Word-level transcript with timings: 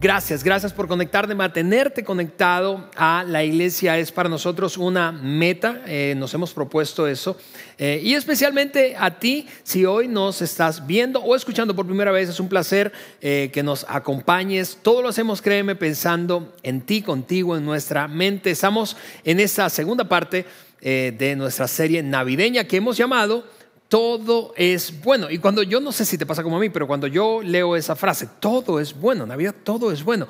Gracias, 0.00 0.42
gracias 0.42 0.72
por 0.72 0.88
conectarte, 0.88 1.34
mantenerte 1.34 2.02
conectado 2.02 2.88
a 2.96 3.22
la 3.22 3.44
iglesia 3.44 3.98
es 3.98 4.10
para 4.10 4.30
nosotros 4.30 4.78
una 4.78 5.12
meta, 5.12 5.82
eh, 5.84 6.14
nos 6.16 6.32
hemos 6.32 6.54
propuesto 6.54 7.06
eso. 7.06 7.36
Eh, 7.76 8.00
y 8.02 8.14
especialmente 8.14 8.96
a 8.98 9.18
ti, 9.18 9.46
si 9.62 9.84
hoy 9.84 10.08
nos 10.08 10.40
estás 10.40 10.86
viendo 10.86 11.20
o 11.20 11.36
escuchando 11.36 11.76
por 11.76 11.84
primera 11.84 12.12
vez, 12.12 12.30
es 12.30 12.40
un 12.40 12.48
placer 12.48 12.90
eh, 13.20 13.50
que 13.52 13.62
nos 13.62 13.84
acompañes. 13.90 14.78
Todo 14.80 15.02
lo 15.02 15.10
hacemos, 15.10 15.42
créeme, 15.42 15.76
pensando 15.76 16.54
en 16.62 16.80
ti, 16.80 17.02
contigo, 17.02 17.54
en 17.58 17.66
nuestra 17.66 18.08
mente. 18.08 18.50
Estamos 18.50 18.96
en 19.22 19.38
esta 19.38 19.68
segunda 19.68 20.08
parte 20.08 20.46
de 20.80 21.34
nuestra 21.36 21.68
serie 21.68 22.02
navideña 22.02 22.64
que 22.64 22.78
hemos 22.78 22.96
llamado 22.96 23.44
todo 23.90 24.54
es 24.56 25.02
bueno. 25.02 25.28
Y 25.30 25.38
cuando 25.38 25.64
yo 25.64 25.80
no 25.80 25.90
sé 25.90 26.04
si 26.04 26.16
te 26.16 26.24
pasa 26.24 26.44
como 26.44 26.56
a 26.56 26.60
mí, 26.60 26.70
pero 26.70 26.86
cuando 26.86 27.08
yo 27.08 27.42
leo 27.42 27.74
esa 27.74 27.96
frase, 27.96 28.28
todo 28.38 28.78
es 28.78 28.94
bueno, 28.98 29.26
Navidad, 29.26 29.54
todo 29.64 29.90
es 29.90 30.04
bueno. 30.04 30.28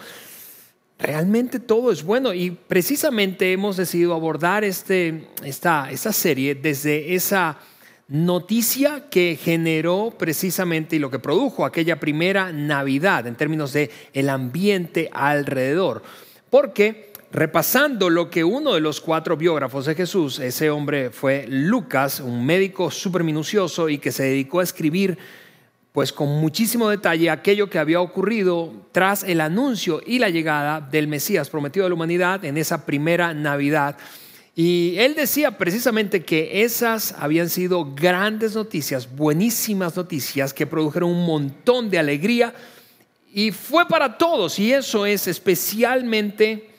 Realmente 0.98 1.60
todo 1.60 1.92
es 1.92 2.02
bueno 2.02 2.33
y 2.33 2.52
precisamente 2.52 3.52
hemos 3.52 3.77
decidido 3.77 4.14
abordar 4.14 4.64
este, 4.64 5.28
esta, 5.45 5.91
esta 5.91 6.12
serie 6.12 6.55
desde 6.55 7.14
esa 7.14 7.59
noticia 8.09 9.10
que 9.10 9.38
generó 9.41 10.14
precisamente 10.16 10.97
y 10.97 10.98
lo 10.98 11.11
que 11.11 11.19
produjo 11.19 11.66
aquella 11.66 12.00
primera 12.00 12.52
Navidad 12.52 13.27
en 13.27 13.36
términos 13.36 13.74
de 13.74 13.91
el 14.14 14.30
ambiente 14.30 15.11
alrededor. 15.12 16.02
Porque 16.48 17.09
repasando 17.33 18.11
lo 18.11 18.28
que 18.28 18.42
uno 18.42 18.75
de 18.75 18.81
los 18.81 19.00
cuatro 19.00 19.36
biógrafos 19.36 19.86
de 19.86 19.95
Jesús, 19.95 20.39
ese 20.41 20.70
hombre 20.70 21.11
fue 21.11 21.47
Lucas, 21.48 22.20
un 22.20 22.45
médico 22.45 22.91
súper 22.91 23.23
minucioso 23.23 23.89
y 23.89 23.98
que 23.98 24.11
se 24.11 24.25
dedicó 24.25 24.61
a 24.61 24.64
escribir 24.64 25.17
pues 25.92 26.12
con 26.12 26.28
muchísimo 26.41 26.89
detalle 26.89 27.31
aquello 27.31 27.69
que 27.69 27.78
había 27.78 28.01
ocurrido 28.01 28.73
tras 28.92 29.25
el 29.25 29.41
anuncio 29.41 30.01
y 30.05 30.19
la 30.19 30.31
llegada 30.31 30.81
del 30.81 31.08
Mesías 31.08 31.51
prometido 31.51 31.86
a 31.86 31.89
la 31.89 31.95
humanidad 31.95 32.45
en 32.45 32.56
esa 32.56 32.86
primera 32.86 33.34
Navidad. 33.34 33.97
Y 34.55 34.95
él 34.98 35.14
decía 35.14 35.58
precisamente 35.58 36.23
que 36.25 36.62
esas 36.62 37.14
habían 37.19 37.48
sido 37.48 37.95
grandes 37.95 38.55
noticias, 38.55 39.17
buenísimas 39.17 39.97
noticias 39.97 40.53
que 40.53 40.67
produjeron 40.67 41.11
un 41.11 41.27
montón 41.27 41.91
de 41.91 41.98
alegría 41.98 42.55
y 43.33 43.53
fue 43.53 43.86
para 43.86 44.19
todos 44.19 44.58
y 44.58 44.73
eso 44.73 45.06
es 45.06 45.28
especialmente 45.28 46.70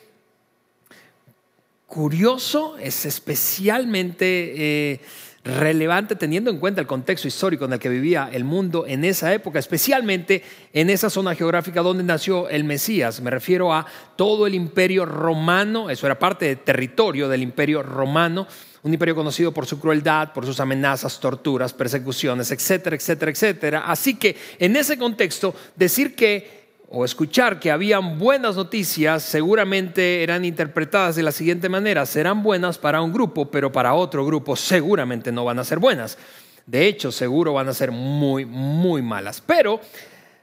curioso, 1.91 2.77
es 2.77 3.05
especialmente 3.05 4.93
eh, 4.93 5.01
relevante 5.43 6.15
teniendo 6.15 6.49
en 6.49 6.57
cuenta 6.57 6.79
el 6.79 6.87
contexto 6.87 7.27
histórico 7.27 7.65
en 7.65 7.73
el 7.73 7.79
que 7.79 7.89
vivía 7.89 8.29
el 8.31 8.45
mundo 8.45 8.85
en 8.87 9.03
esa 9.03 9.33
época, 9.33 9.59
especialmente 9.59 10.41
en 10.71 10.89
esa 10.89 11.09
zona 11.09 11.35
geográfica 11.35 11.81
donde 11.81 12.05
nació 12.05 12.47
el 12.47 12.63
Mesías. 12.63 13.19
Me 13.19 13.29
refiero 13.29 13.73
a 13.73 13.85
todo 14.15 14.47
el 14.47 14.55
imperio 14.55 15.05
romano, 15.05 15.89
eso 15.89 16.05
era 16.05 16.17
parte 16.17 16.45
del 16.45 16.59
territorio 16.59 17.27
del 17.27 17.43
imperio 17.43 17.83
romano, 17.83 18.47
un 18.83 18.93
imperio 18.93 19.13
conocido 19.13 19.51
por 19.51 19.65
su 19.65 19.77
crueldad, 19.77 20.31
por 20.31 20.45
sus 20.45 20.61
amenazas, 20.61 21.19
torturas, 21.19 21.73
persecuciones, 21.73 22.51
etcétera, 22.51 22.95
etcétera, 22.95 23.31
etcétera. 23.31 23.83
Así 23.85 24.15
que 24.15 24.37
en 24.59 24.77
ese 24.77 24.97
contexto, 24.97 25.53
decir 25.75 26.15
que 26.15 26.60
o 26.93 27.05
escuchar 27.05 27.57
que 27.57 27.71
habían 27.71 28.19
buenas 28.19 28.57
noticias 28.57 29.23
seguramente 29.23 30.23
eran 30.23 30.43
interpretadas 30.43 31.15
de 31.15 31.23
la 31.23 31.31
siguiente 31.31 31.69
manera, 31.69 32.05
serán 32.05 32.43
buenas 32.43 32.77
para 32.77 33.01
un 33.01 33.13
grupo, 33.13 33.49
pero 33.49 33.71
para 33.71 33.93
otro 33.93 34.25
grupo 34.25 34.57
seguramente 34.57 35.31
no 35.31 35.45
van 35.45 35.59
a 35.59 35.63
ser 35.63 35.79
buenas. 35.79 36.17
De 36.65 36.87
hecho, 36.87 37.13
seguro 37.13 37.53
van 37.53 37.69
a 37.69 37.73
ser 37.73 37.91
muy, 37.91 38.45
muy 38.45 39.01
malas. 39.01 39.41
Pero 39.41 39.79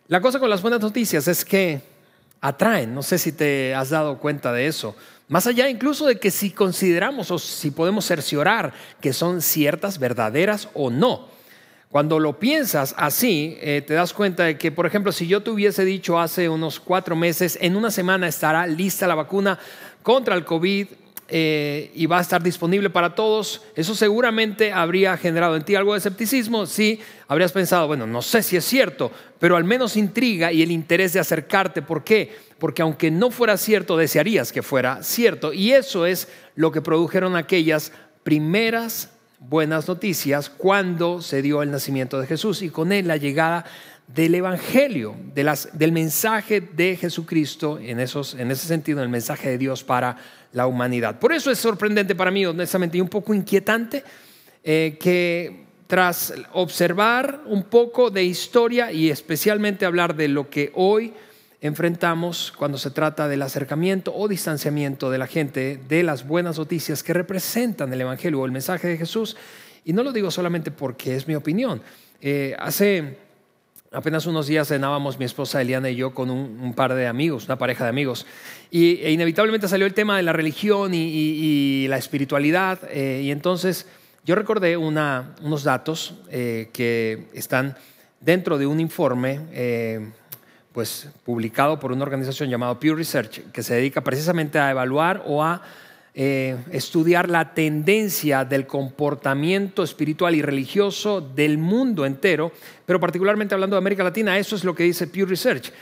la 0.09 0.23
cosa 0.23 0.39
con 0.39 0.49
las 0.49 0.63
buenas 0.63 0.81
noticias 0.81 1.29
es 1.29 1.45
que 1.45 1.83
atraen, 2.41 2.95
no 2.95 3.03
sé 3.03 3.19
si 3.19 3.33
te 3.33 3.75
has 3.75 3.91
dado 3.91 4.19
cuenta 4.19 4.51
de 4.51 4.67
eso. 4.67 4.97
Más 5.29 5.47
allá 5.47 5.69
incluso 5.69 6.07
de 6.07 6.19
que 6.19 6.31
si 6.31 6.51
consideramos 6.51 7.31
o 7.31 7.39
si 7.39 7.71
podemos 7.71 8.07
cerciorar 8.07 8.73
que 9.03 9.13
son 9.13 9.43
ciertas, 9.43 9.99
verdaderas 9.99 10.71
o 10.73 10.89
no. 10.89 11.29
Cuando 11.91 12.19
lo 12.21 12.39
piensas 12.39 12.95
así, 12.99 13.57
eh, 13.63 13.83
te 13.87 13.95
das 13.95 14.13
cuenta 14.13 14.45
de 14.45 14.59
que, 14.59 14.71
por 14.71 14.85
ejemplo, 14.85 15.11
si 15.11 15.27
yo 15.27 15.43
te 15.43 15.51
hubiese 15.51 15.87
dicho 15.87 16.21
hace 16.21 16.51
unos 16.51 16.81
cuatro 16.81 17.17
meses, 17.17 17.59
en 17.63 17.77
una 17.77 17.91
semana 17.91 18.29
estará 18.29 18.67
lista 18.67 19.07
la 19.07 19.15
vacuna 19.15 19.59
contra 20.03 20.35
el 20.35 20.45
COVID 20.45 20.87
eh, 21.31 21.91
y 21.95 22.05
va 22.05 22.19
a 22.19 22.21
estar 22.21 22.43
disponible 22.43 22.91
para 22.91 23.15
todos, 23.15 23.63
eso 23.75 23.95
seguramente 23.95 24.71
habría 24.71 25.17
generado 25.17 25.57
en 25.57 25.65
ti 25.65 25.77
algo 25.77 25.95
de 25.95 25.99
escepticismo. 26.01 26.67
Sí, 26.67 27.01
habrías 27.27 27.53
pensado, 27.53 27.87
bueno, 27.87 28.07
no 28.07 28.21
sé 28.21 28.43
si 28.43 28.59
es 28.59 28.67
cierto, 28.67 29.11
pero 29.39 29.57
al 29.57 29.65
menos 29.65 29.97
intriga 29.97 30.53
y 30.53 30.61
el 30.61 30.71
interés 30.71 31.15
de 31.15 31.21
acercarte. 31.21 31.81
¿Por 31.81 32.05
qué? 32.05 32.37
Porque 32.59 32.83
aunque 32.83 33.11
no 33.11 33.31
fuera 33.31 33.57
cierto, 33.57 33.97
desearías 33.97 34.53
que 34.53 34.63
fuera 34.63 35.03
cierto. 35.03 35.55
Y 35.55 35.73
eso 35.73 36.05
es 36.05 36.29
lo 36.55 36.71
que 36.71 36.83
produjeron 36.83 37.35
aquellas 37.35 37.93
primeras 38.25 39.11
buenas 39.41 39.87
noticias 39.87 40.51
cuando 40.51 41.23
se 41.23 41.43
dio 41.43 41.63
el 41.63 41.71
nacimiento 41.71 42.21
de 42.21 42.27
Jesús 42.27 42.63
y 42.63 42.71
con 42.71 42.93
él 42.93 43.07
la 43.07 43.17
llegada 43.17 43.65
del 44.07 44.35
Evangelio, 44.35 45.15
del 45.35 45.93
mensaje 45.93 46.61
de 46.61 46.97
Jesucristo, 46.97 47.79
en, 47.79 48.01
esos, 48.01 48.35
en 48.35 48.51
ese 48.51 48.67
sentido, 48.67 49.03
el 49.03 49.11
mensaje 49.11 49.51
de 49.51 49.59
Dios 49.59 49.85
para 49.85 50.17
la 50.53 50.67
humanidad. 50.67 51.19
Por 51.19 51.33
eso 51.33 51.51
es 51.51 51.59
sorprendente 51.59 52.15
para 52.15 52.31
mí, 52.31 52.45
honestamente, 52.47 52.97
y 52.97 53.01
un 53.03 53.09
poco 53.09 53.35
inquietante, 53.35 54.03
eh, 54.65 54.97
que 54.99 55.67
tras 55.87 56.33
observar 56.53 57.43
un 57.47 57.65
poco 57.65 58.11
de 58.11 58.25
historia 58.25 58.93
y 58.93 59.11
especialmente 59.11 59.85
hablar 59.85 60.17
de 60.17 60.29
lo 60.29 60.49
que 60.49 60.73
hoy 60.75 61.13
enfrentamos 61.61 62.53
cuando 62.57 62.79
se 62.79 62.91
trata 62.91 63.27
del 63.27 63.43
acercamiento 63.43 64.15
o 64.15 64.29
distanciamiento 64.29 65.11
de 65.11 65.19
la 65.19 65.27
gente 65.27 65.81
de 65.89 66.03
las 66.03 66.27
buenas 66.27 66.59
noticias 66.59 67.03
que 67.03 67.13
representan 67.13 67.93
el 67.93 68.01
Evangelio 68.01 68.41
o 68.41 68.47
el 68.47 68.53
mensaje 68.53 68.89
de 68.89 68.97
Jesús. 68.97 69.37
Y 69.85 69.93
no 69.93 70.03
lo 70.03 70.13
digo 70.13 70.31
solamente 70.31 70.71
porque 70.71 71.17
es 71.17 71.27
mi 71.27 71.35
opinión. 71.35 71.83
Eh, 72.21 72.55
hace 72.59 73.19
apenas 73.91 74.27
unos 74.27 74.47
días 74.47 74.69
cenábamos 74.69 75.19
mi 75.19 75.25
esposa 75.25 75.61
Eliana 75.61 75.91
y 75.91 75.97
yo 75.97 76.15
con 76.15 76.31
un, 76.31 76.75
par 76.75 76.95
de 76.95 77.07
amigos, 77.07 77.47
una 77.47 77.57
pareja 77.57 77.85
de 77.85 77.91
amigos, 77.91 78.27
y 78.71 78.97
e 78.97 79.11
inevitablemente 79.11 79.67
salió 79.67 79.87
el 79.87 79.95
tema 79.95 80.17
de 80.19 80.23
la 80.23 80.35
religión 80.35 80.93
y, 80.95 81.87
la 81.89 81.97
espiritualidad. 81.97 82.81
Eh, 82.91 83.23
y 83.25 83.31
entonces 83.31 83.87
yo 84.25 84.35
recordé 84.35 84.77
unos 84.77 85.65
datos 85.65 86.15
eh, 86.31 86.69
que 86.73 87.29
están 87.33 87.77
dentro 88.21 88.59
de 88.59 88.67
un 88.67 88.79
informe 88.79 89.41
pues, 90.79 91.09
publicado 91.25 91.81
por 91.81 91.91
una 91.91 92.05
organización 92.05 92.49
llamada 92.49 92.79
Pew 92.79 92.95
Research, 92.95 93.51
que 93.51 93.65
se 93.65 93.75
dedica 93.75 94.01
precisamente 94.01 94.61
a 94.61 94.71
evaluar 94.71 95.25
o 95.27 95.43
a 95.43 95.61
eh, 96.15 96.57
estudiar 96.71 97.29
la 97.29 97.53
tendencia 97.53 98.45
del 98.45 98.65
comportamiento 98.69 99.83
espiritual 99.83 100.37
y 100.37 100.43
religioso 100.43 101.21
del 101.21 101.59
mundo 101.59 102.07
entero, 102.07 102.53
pero 102.87 103.01
particularmente 103.01 103.55
hablando 103.55 103.75
de 103.75 103.79
América 103.79 104.05
Latina, 104.05 104.39
eso 104.39 104.55
es 104.55 104.63
lo 104.63 104.73
que 104.73 104.85
dice 104.85 105.09
Pew 105.09 105.27
Research. 105.27 105.73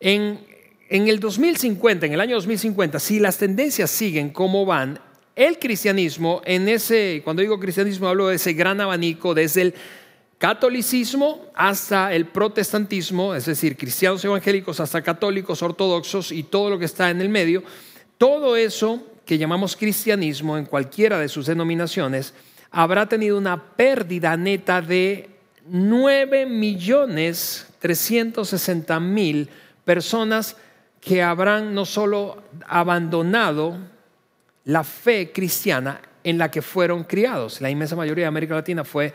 En, 0.00 0.40
en 0.88 1.08
el 1.08 1.20
2050, 1.20 2.06
en 2.06 2.14
el 2.14 2.20
año 2.22 2.36
2050, 2.36 2.98
si 3.00 3.20
las 3.20 3.36
tendencias 3.36 3.90
siguen 3.90 4.30
como 4.30 4.64
van, 4.64 4.98
el 5.36 5.58
cristianismo, 5.58 6.40
en 6.46 6.70
ese, 6.70 7.20
cuando 7.22 7.42
digo 7.42 7.60
cristianismo 7.60 8.08
hablo 8.08 8.28
de 8.28 8.36
ese 8.36 8.54
gran 8.54 8.80
abanico 8.80 9.34
desde 9.34 9.60
el 9.60 9.74
catolicismo 10.38 11.46
hasta 11.54 12.14
el 12.14 12.26
protestantismo, 12.26 13.34
es 13.34 13.46
decir, 13.46 13.76
cristianos 13.76 14.24
evangélicos 14.24 14.80
hasta 14.80 15.02
católicos, 15.02 15.62
ortodoxos 15.62 16.32
y 16.32 16.44
todo 16.44 16.70
lo 16.70 16.78
que 16.78 16.84
está 16.84 17.10
en 17.10 17.20
el 17.20 17.28
medio, 17.28 17.64
todo 18.16 18.56
eso 18.56 19.02
que 19.26 19.36
llamamos 19.36 19.76
cristianismo 19.76 20.56
en 20.56 20.64
cualquiera 20.64 21.18
de 21.18 21.28
sus 21.28 21.46
denominaciones, 21.46 22.34
habrá 22.70 23.08
tenido 23.08 23.36
una 23.36 23.62
pérdida 23.74 24.36
neta 24.36 24.80
de 24.80 25.28
9 25.66 26.46
millones 26.46 27.66
360 27.80 29.00
mil 29.00 29.48
personas 29.84 30.56
que 31.00 31.22
habrán 31.22 31.74
no 31.74 31.84
solo 31.84 32.42
abandonado 32.66 33.76
la 34.64 34.84
fe 34.84 35.32
cristiana 35.32 36.00
en 36.24 36.38
la 36.38 36.50
que 36.50 36.62
fueron 36.62 37.04
criados. 37.04 37.60
La 37.60 37.70
inmensa 37.70 37.96
mayoría 37.96 38.24
de 38.24 38.28
América 38.28 38.54
Latina 38.54 38.84
fue 38.84 39.12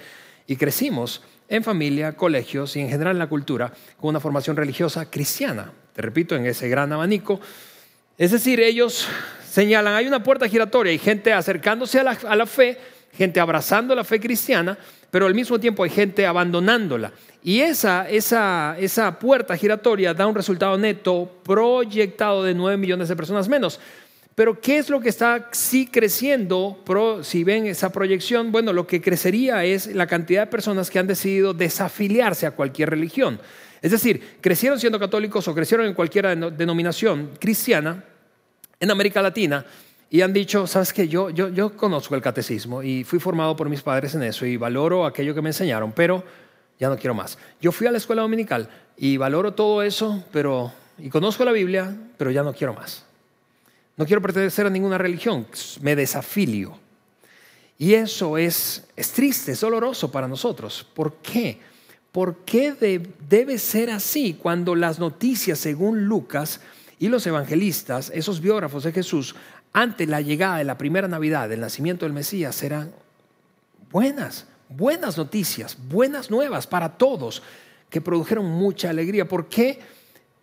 y 0.48 0.56
crecimos 0.56 1.22
en 1.50 1.64
familia, 1.64 2.14
colegios 2.14 2.76
y 2.76 2.82
en 2.82 2.90
general 2.90 3.16
en 3.16 3.20
la 3.20 3.28
cultura 3.28 3.72
con 4.00 4.10
una 4.10 4.20
formación 4.20 4.56
religiosa 4.56 5.10
cristiana. 5.10 5.72
Te 5.94 6.02
repito, 6.02 6.36
en 6.36 6.46
ese 6.46 6.68
gran 6.70 6.92
abanico. 6.92 7.40
Es 8.18 8.32
decir, 8.32 8.60
ellos 8.60 9.08
señalan, 9.48 9.94
hay 9.94 10.08
una 10.08 10.24
puerta 10.24 10.48
giratoria 10.48 10.92
y 10.92 10.98
gente 10.98 11.32
acercándose 11.32 12.00
a 12.00 12.36
la, 12.36 12.46
fe, 12.46 12.78
gente 13.16 13.40
abrazando 13.40 13.94
la 13.94 14.04
fe 14.04 14.20
cristiana, 14.20 14.78
pero 15.12 15.28
al 15.28 15.36
mismo 15.36 15.60
tiempo 15.60 15.84
hay 15.84 15.92
gente 15.92 16.26
abandonándola. 16.26 17.12
Y 17.44 17.60
esa, 17.60 18.10
esa, 18.10 18.76
esa 18.80 19.20
puerta 19.20 19.56
giratoria 19.56 20.14
da 20.14 20.26
un 20.26 20.34
resultado 20.34 20.78
neto 20.78 21.30
proyectado 21.44 22.44
de 22.44 22.56
9 22.56 22.78
millones 22.78 23.10
de 23.10 23.16
personas 23.16 23.48
menos. 23.48 23.80
Pero 24.36 24.60
¿qué 24.60 24.78
es 24.78 24.90
lo 24.90 25.00
que 25.00 25.10
está 25.10 25.50
sí 25.52 25.88
creciendo? 25.88 26.80
si 27.22 27.44
ven 27.44 27.68
esa 27.68 27.92
proyección, 27.92 28.52
bueno, 28.52 28.74
lo 28.74 28.88
que 28.88 29.02
crecería 29.02 29.64
es 29.64 29.88
la 29.88 30.08
cantidad 30.08 30.44
de 30.44 30.48
personas 30.52 30.90
que 30.90 31.00
han 31.00 31.08
decidido 31.08 31.54
desafiliarse 31.54 32.48
a 32.48 32.52
cualquier 32.52 32.90
religión. 32.90 33.40
Es 33.82 33.92
decir, 33.92 34.38
crecieron 34.42 34.80
siendo 34.80 35.00
católicos 35.00 35.48
o 35.48 35.54
crecieron 35.54 35.86
en 35.86 35.94
cualquier 35.94 36.38
denominación 36.54 37.32
cristiana 37.40 38.04
en 38.80 38.90
América 38.90 39.22
Latina 39.22 39.66
y 40.10 40.22
han 40.22 40.34
dicho, 40.34 40.68
sabes 40.68 40.94
que 40.94 41.08
yo, 41.08 41.30
yo, 41.30 41.50
yo 41.50 41.76
conozco 41.76 42.16
el 42.16 42.22
catecismo 42.22 42.82
y 42.82 43.04
fui 43.04 43.20
formado 43.20 43.56
por 43.56 43.70
mis 43.70 43.82
padres 43.82 44.16
en 44.16 44.24
eso 44.24 44.46
y 44.46 44.58
valoro 44.58 45.06
aquello 45.06 45.36
que 45.36 45.42
me 45.42 45.50
enseñaron, 45.50 45.92
pero 45.92 46.24
ya 46.80 46.90
no 46.90 46.98
quiero 46.98 47.14
más. 47.14 47.38
Yo 47.62 47.72
fui 47.72 47.88
a 47.88 47.92
la 47.92 47.98
escuela 47.98 48.22
dominical 48.22 48.70
y 48.98 49.18
valoro 49.18 49.54
todo 49.54 49.84
eso, 49.84 50.24
pero 50.32 50.72
y 50.98 51.10
conozco 51.10 51.44
la 51.44 51.52
Biblia, 51.52 51.96
pero 52.18 52.32
ya 52.32 52.44
no 52.44 52.54
quiero 52.54 52.74
más. 52.74 53.06
No 53.96 54.06
quiero 54.06 54.22
pertenecer 54.22 54.66
a 54.66 54.70
ninguna 54.70 54.98
religión, 54.98 55.46
me 55.82 55.96
desafilio. 55.96 56.78
Y 57.78 57.94
eso 57.94 58.38
es, 58.38 58.88
es 58.96 59.12
triste, 59.12 59.52
es 59.52 59.60
doloroso 59.60 60.12
para 60.12 60.28
nosotros. 60.28 60.86
¿Por 60.94 61.16
qué? 61.16 61.60
¿Por 62.12 62.38
qué 62.46 62.74
debe 63.28 63.58
ser 63.58 63.90
así 63.90 64.36
cuando 64.36 64.76
las 64.76 65.00
noticias, 65.00 65.60
según 65.60 66.06
Lucas 66.06 66.62
y 67.00 67.08
los 67.10 67.26
evangelistas, 67.26 68.12
esos 68.14 68.40
biógrafos 68.40 68.84
de 68.84 68.92
Jesús, 68.92 69.36
ante 69.74 70.06
la 70.06 70.22
llegada 70.22 70.58
de 70.58 70.64
la 70.64 70.78
primera 70.78 71.08
Navidad, 71.08 71.50
del 71.50 71.60
nacimiento 71.60 72.06
del 72.06 72.14
Mesías, 72.14 72.62
eran 72.62 72.94
buenas, 73.92 74.46
buenas 74.70 75.18
noticias, 75.18 75.76
buenas 75.90 76.30
nuevas 76.30 76.68
para 76.68 76.98
todos, 76.98 77.42
que 77.90 78.02
produjeron 78.02 78.46
mucha 78.46 78.92
alegría? 78.92 79.28
¿Por 79.28 79.50
qué? 79.50 79.80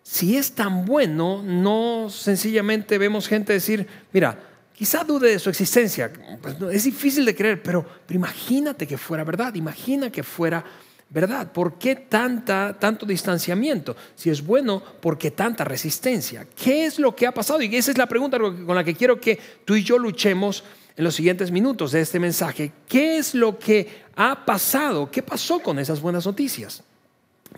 Si 0.03 0.37
es 0.37 0.53
tan 0.53 0.85
bueno, 0.85 1.41
no 1.43 2.09
sencillamente 2.09 2.97
vemos 2.97 3.27
gente 3.27 3.53
decir, 3.53 3.87
mira, 4.11 4.37
quizá 4.73 5.03
dude 5.03 5.29
de 5.29 5.39
su 5.39 5.49
existencia, 5.49 6.11
pues 6.41 6.55
es 6.71 6.83
difícil 6.85 7.23
de 7.23 7.35
creer, 7.35 7.61
pero, 7.61 7.85
imagínate 8.09 8.87
que 8.87 8.97
fuera 8.97 9.23
verdad, 9.23 9.53
imagina 9.55 10.11
que 10.11 10.23
fuera 10.23 10.63
verdad. 11.09 11.51
¿Por 11.51 11.77
qué 11.77 11.95
tanta, 11.95 12.77
tanto 12.79 13.05
distanciamiento? 13.05 13.95
Si 14.15 14.29
es 14.29 14.43
bueno, 14.43 14.81
¿por 14.81 15.17
qué 15.17 15.31
tanta 15.31 15.63
resistencia? 15.63 16.47
¿Qué 16.55 16.85
es 16.85 16.97
lo 16.97 17.15
que 17.15 17.27
ha 17.27 17.31
pasado? 17.31 17.61
Y 17.61 17.75
esa 17.75 17.91
es 17.91 17.97
la 17.97 18.07
pregunta 18.07 18.39
con 18.39 18.75
la 18.75 18.83
que 18.83 18.95
quiero 18.95 19.19
que 19.19 19.39
tú 19.65 19.75
y 19.75 19.83
yo 19.83 19.99
luchemos 19.99 20.63
en 20.95 21.03
los 21.03 21.15
siguientes 21.15 21.51
minutos 21.51 21.91
de 21.91 22.01
este 22.01 22.19
mensaje. 22.19 22.71
¿Qué 22.87 23.17
es 23.17 23.35
lo 23.35 23.59
que 23.59 24.03
ha 24.15 24.45
pasado? 24.45 25.11
¿Qué 25.11 25.21
pasó 25.21 25.59
con 25.59 25.79
esas 25.79 26.01
buenas 26.01 26.25
noticias? 26.25 26.83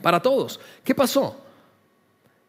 Para 0.02 0.22
todos, 0.22 0.60
¿qué 0.84 0.96
pasó? 0.96 1.43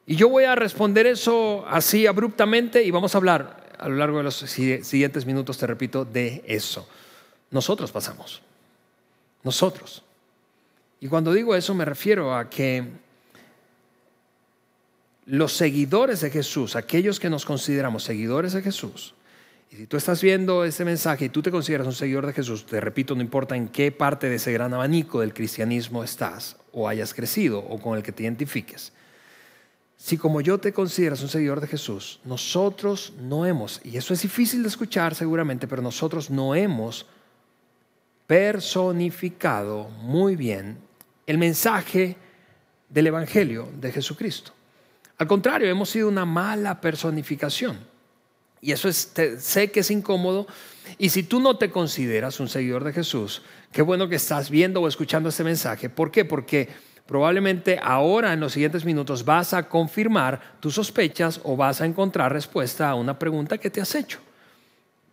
Y 0.06 0.16
yo 0.16 0.28
voy 0.28 0.44
a 0.44 0.54
responder 0.54 1.06
eso 1.06 1.64
así 1.66 2.06
abruptamente 2.06 2.82
y 2.82 2.90
vamos 2.90 3.14
a 3.14 3.18
hablar 3.18 3.64
a 3.78 3.88
lo 3.88 3.96
largo 3.96 4.18
de 4.18 4.24
los 4.24 4.36
siguientes 4.36 5.26
minutos, 5.26 5.58
te 5.58 5.66
repito, 5.66 6.04
de 6.04 6.42
eso. 6.46 6.88
Nosotros 7.50 7.90
pasamos. 7.90 8.42
Nosotros. 9.42 10.02
Y 11.00 11.08
cuando 11.08 11.32
digo 11.32 11.54
eso 11.54 11.74
me 11.74 11.84
refiero 11.84 12.34
a 12.34 12.48
que 12.48 12.84
los 15.26 15.52
seguidores 15.52 16.20
de 16.20 16.30
Jesús, 16.30 16.76
aquellos 16.76 17.18
que 17.18 17.30
nos 17.30 17.44
consideramos 17.44 18.04
seguidores 18.04 18.52
de 18.52 18.62
Jesús, 18.62 19.14
y 19.70 19.76
si 19.76 19.86
tú 19.86 19.96
estás 19.96 20.22
viendo 20.22 20.64
este 20.64 20.84
mensaje 20.84 21.24
y 21.24 21.28
tú 21.30 21.42
te 21.42 21.50
consideras 21.50 21.86
un 21.86 21.94
seguidor 21.94 22.26
de 22.26 22.32
Jesús, 22.32 22.64
te 22.64 22.80
repito, 22.80 23.14
no 23.14 23.22
importa 23.22 23.56
en 23.56 23.68
qué 23.68 23.90
parte 23.90 24.28
de 24.28 24.36
ese 24.36 24.52
gran 24.52 24.72
abanico 24.72 25.20
del 25.20 25.34
cristianismo 25.34 26.04
estás 26.04 26.56
o 26.72 26.88
hayas 26.88 27.12
crecido 27.12 27.58
o 27.58 27.80
con 27.80 27.96
el 27.96 28.02
que 28.02 28.12
te 28.12 28.22
identifiques, 28.22 28.92
si 30.04 30.18
como 30.18 30.42
yo 30.42 30.58
te 30.58 30.74
consideras 30.74 31.22
un 31.22 31.30
seguidor 31.30 31.62
de 31.62 31.66
Jesús, 31.66 32.20
nosotros 32.26 33.14
no 33.18 33.46
hemos, 33.46 33.80
y 33.84 33.96
eso 33.96 34.12
es 34.12 34.20
difícil 34.20 34.62
de 34.62 34.68
escuchar 34.68 35.14
seguramente, 35.14 35.66
pero 35.66 35.80
nosotros 35.80 36.28
no 36.28 36.54
hemos 36.54 37.06
personificado 38.26 39.88
muy 40.02 40.36
bien 40.36 40.76
el 41.26 41.38
mensaje 41.38 42.18
del 42.90 43.06
Evangelio 43.06 43.66
de 43.80 43.92
Jesucristo. 43.92 44.52
Al 45.16 45.26
contrario, 45.26 45.70
hemos 45.70 45.88
sido 45.88 46.08
una 46.08 46.26
mala 46.26 46.82
personificación. 46.82 47.78
Y 48.60 48.72
eso 48.72 48.90
es, 48.90 49.10
sé 49.38 49.70
que 49.70 49.80
es 49.80 49.90
incómodo. 49.90 50.46
Y 50.98 51.08
si 51.08 51.22
tú 51.22 51.40
no 51.40 51.56
te 51.56 51.70
consideras 51.70 52.40
un 52.40 52.50
seguidor 52.50 52.84
de 52.84 52.92
Jesús, 52.92 53.40
qué 53.72 53.80
bueno 53.80 54.06
que 54.10 54.16
estás 54.16 54.50
viendo 54.50 54.82
o 54.82 54.88
escuchando 54.88 55.30
este 55.30 55.44
mensaje. 55.44 55.88
¿Por 55.88 56.10
qué? 56.10 56.26
Porque 56.26 56.68
probablemente 57.06 57.78
ahora 57.82 58.32
en 58.32 58.40
los 58.40 58.52
siguientes 58.52 58.84
minutos 58.84 59.24
vas 59.24 59.54
a 59.54 59.68
confirmar 59.68 60.40
tus 60.60 60.74
sospechas 60.74 61.40
o 61.44 61.56
vas 61.56 61.80
a 61.80 61.86
encontrar 61.86 62.32
respuesta 62.32 62.88
a 62.88 62.94
una 62.94 63.18
pregunta 63.18 63.58
que 63.58 63.70
te 63.70 63.80
has 63.80 63.94
hecho. 63.94 64.20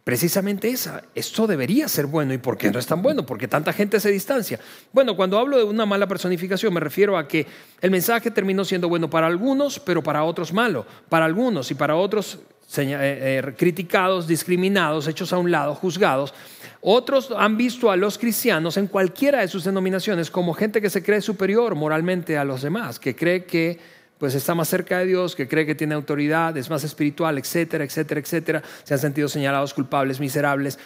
Precisamente 0.04 0.68
esa, 0.68 1.04
esto 1.14 1.46
debería 1.46 1.88
ser 1.88 2.08
bueno. 2.08 2.34
¿Y 2.34 2.40
por 2.40 2.58
qué 2.58 2.72
no 2.72 2.80
es 2.80 2.88
tan 2.88 3.04
bueno? 3.04 3.24
Porque 3.24 3.48
tanta 3.48 3.72
gente 3.72 4.00
se 4.00 4.10
distancia. 4.10 4.60
Bueno, 4.92 5.16
cuando 5.16 5.38
hablo 5.38 5.58
de 5.58 5.64
una 5.64 5.86
mala 5.86 6.08
personificación 6.08 6.74
me 6.74 6.80
refiero 6.80 7.18
a 7.18 7.28
que 7.28 7.46
el 7.82 7.92
mensaje 7.92 8.32
terminó 8.32 8.66
siendo 8.66 8.90
bueno 8.90 9.12
para 9.12 9.28
algunos, 9.28 9.80
pero 9.80 10.02
para 10.02 10.24
otros 10.24 10.54
malo. 10.54 10.88
Para 11.08 11.26
algunos 11.26 11.70
y 11.70 11.76
para 11.76 11.96
otros 11.96 12.40
eh, 12.78 13.42
eh, 13.44 13.54
criticados, 13.56 14.26
discriminados, 14.26 15.08
hechos 15.08 15.34
a 15.34 15.38
un 15.38 15.52
lado, 15.52 15.76
juzgados. 15.76 16.34
Otros 16.82 17.32
han 17.38 17.58
visto 17.58 17.92
a 17.92 17.96
los 17.96 18.18
cristianos 18.18 18.76
en 18.76 18.88
cualquiera 18.88 19.42
de 19.42 19.48
sus 19.48 19.64
denominaciones 19.64 20.32
como 20.32 20.54
gente 20.54 20.82
que 20.82 20.90
se 20.90 21.04
cree 21.04 21.22
superior 21.22 21.76
moralmente 21.76 22.38
a 22.38 22.44
los 22.44 22.64
demás, 22.64 23.00
que 23.00 23.16
cree 23.16 23.46
que 23.46 23.80
pues 24.18 24.36
está 24.36 24.54
más 24.54 24.68
cerca 24.68 25.00
de 25.00 25.08
Dios, 25.08 25.36
que 25.36 25.48
cree 25.48 25.66
que 25.66 25.74
tiene 25.74 25.96
autoridad, 25.96 26.56
es 26.56 26.70
más 26.70 26.84
espiritual, 26.84 27.40
etcétera, 27.40 27.84
etcétera, 27.84 28.20
etcétera. 28.20 28.64
Se 28.84 28.94
han 28.94 29.00
sentido 29.00 29.28
señalados 29.28 29.74
culpables, 29.74 30.20
miserables. 30.20 30.78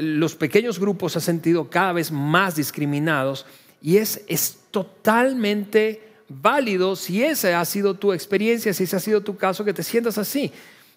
Los 0.00 0.34
pequeños 0.34 0.78
grupos 0.78 1.12
se 1.12 1.18
han 1.18 1.22
sentido 1.22 1.70
cada 1.70 1.94
vez 1.94 2.12
más 2.12 2.56
discriminados 2.56 3.46
y 3.80 3.96
es, 3.96 4.22
es 4.28 4.58
totalmente 4.70 6.02
válido 6.28 6.96
si 6.96 7.22
esa 7.22 7.60
ha 7.60 7.64
sido 7.64 7.94
tu 7.94 8.12
experiencia, 8.12 8.72
si 8.72 8.84
ese 8.84 8.96
ha 8.96 9.00
sido 9.00 9.22
tu 9.22 9.36
caso, 9.36 9.64
que 9.64 9.74
te 9.74 9.82
sientas 9.82 10.18
así. 10.18 10.52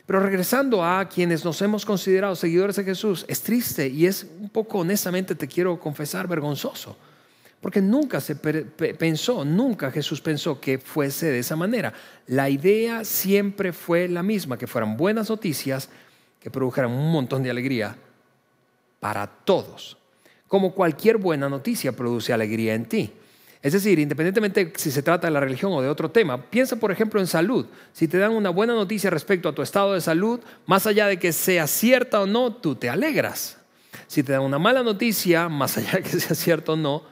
Pero 0.06 0.20
regresando 0.20 0.84
a 0.84 1.08
quienes 1.10 1.44
nos 1.44 1.62
hemos 1.62 1.86
considerado 1.86 2.36
seguidores 2.36 2.76
de 2.76 2.84
Jesús, 2.84 3.26
es 3.28 3.42
triste 3.42 3.88
y 3.88 4.06
es 4.06 4.28
un 4.40 4.50
poco, 4.50 4.80
honestamente, 4.80 5.34
te 5.34 5.48
quiero 5.48 5.80
confesar, 5.80 6.28
vergonzoso. 6.28 6.96
Porque 7.60 7.82
nunca 7.82 8.22
se 8.22 8.36
pensó, 8.36 9.44
nunca 9.44 9.90
Jesús 9.90 10.22
pensó 10.22 10.62
que 10.62 10.78
fuese 10.78 11.32
de 11.32 11.40
esa 11.40 11.56
manera. 11.56 11.92
La 12.28 12.48
idea 12.48 13.04
siempre 13.04 13.74
fue 13.74 14.08
la 14.08 14.22
misma, 14.22 14.58
que 14.58 14.68
fueran 14.68 14.96
buenas 14.96 15.32
noticias, 15.32 15.90
que 16.40 16.52
produjeran 16.52 16.92
un 16.92 17.12
montón 17.12 17.42
de 17.42 17.50
alegría 17.50 17.96
para 19.00 19.26
todos. 19.26 19.98
Como 20.48 20.76
cualquier 20.76 21.18
buena 21.18 21.50
noticia 21.50 21.94
produce 21.94 22.32
alegría 22.32 22.76
en 22.76 22.86
ti. 22.86 23.12
Es 23.66 23.74
decir, 23.74 23.98
independientemente 23.98 24.72
si 24.76 24.92
se 24.92 25.02
trata 25.02 25.26
de 25.26 25.34
la 25.34 25.40
religión 25.40 25.74
o 25.74 25.82
de 25.82 25.90
otro 25.90 26.12
tema, 26.12 26.40
piensa 26.52 26.76
por 26.76 26.92
ejemplo 26.92 27.20
en 27.20 27.26
salud. 27.26 27.66
Si 27.94 28.08
te 28.08 28.20
dan 28.20 28.34
una 28.34 28.52
buena 28.52 28.76
noticia 28.76 29.10
respecto 29.10 29.50
a 29.50 29.56
tu 29.56 29.64
estado 29.64 29.94
de 29.94 30.02
salud, 30.02 30.40
más 30.68 30.86
allá 30.86 31.08
de 31.08 31.18
que 31.18 31.34
sea 31.34 31.66
cierta 31.66 32.22
o 32.22 32.28
no, 32.28 32.54
tú 32.54 32.76
te 32.76 32.90
alegras. 32.90 33.58
Si 34.06 34.22
te 34.22 34.34
dan 34.34 34.44
una 34.44 34.60
mala 34.60 34.84
noticia, 34.84 35.50
más 35.50 35.80
allá 35.80 35.94
de 35.94 36.04
que 36.04 36.20
sea 36.20 36.36
cierta 36.36 36.74
o 36.74 36.76
no, 36.76 37.06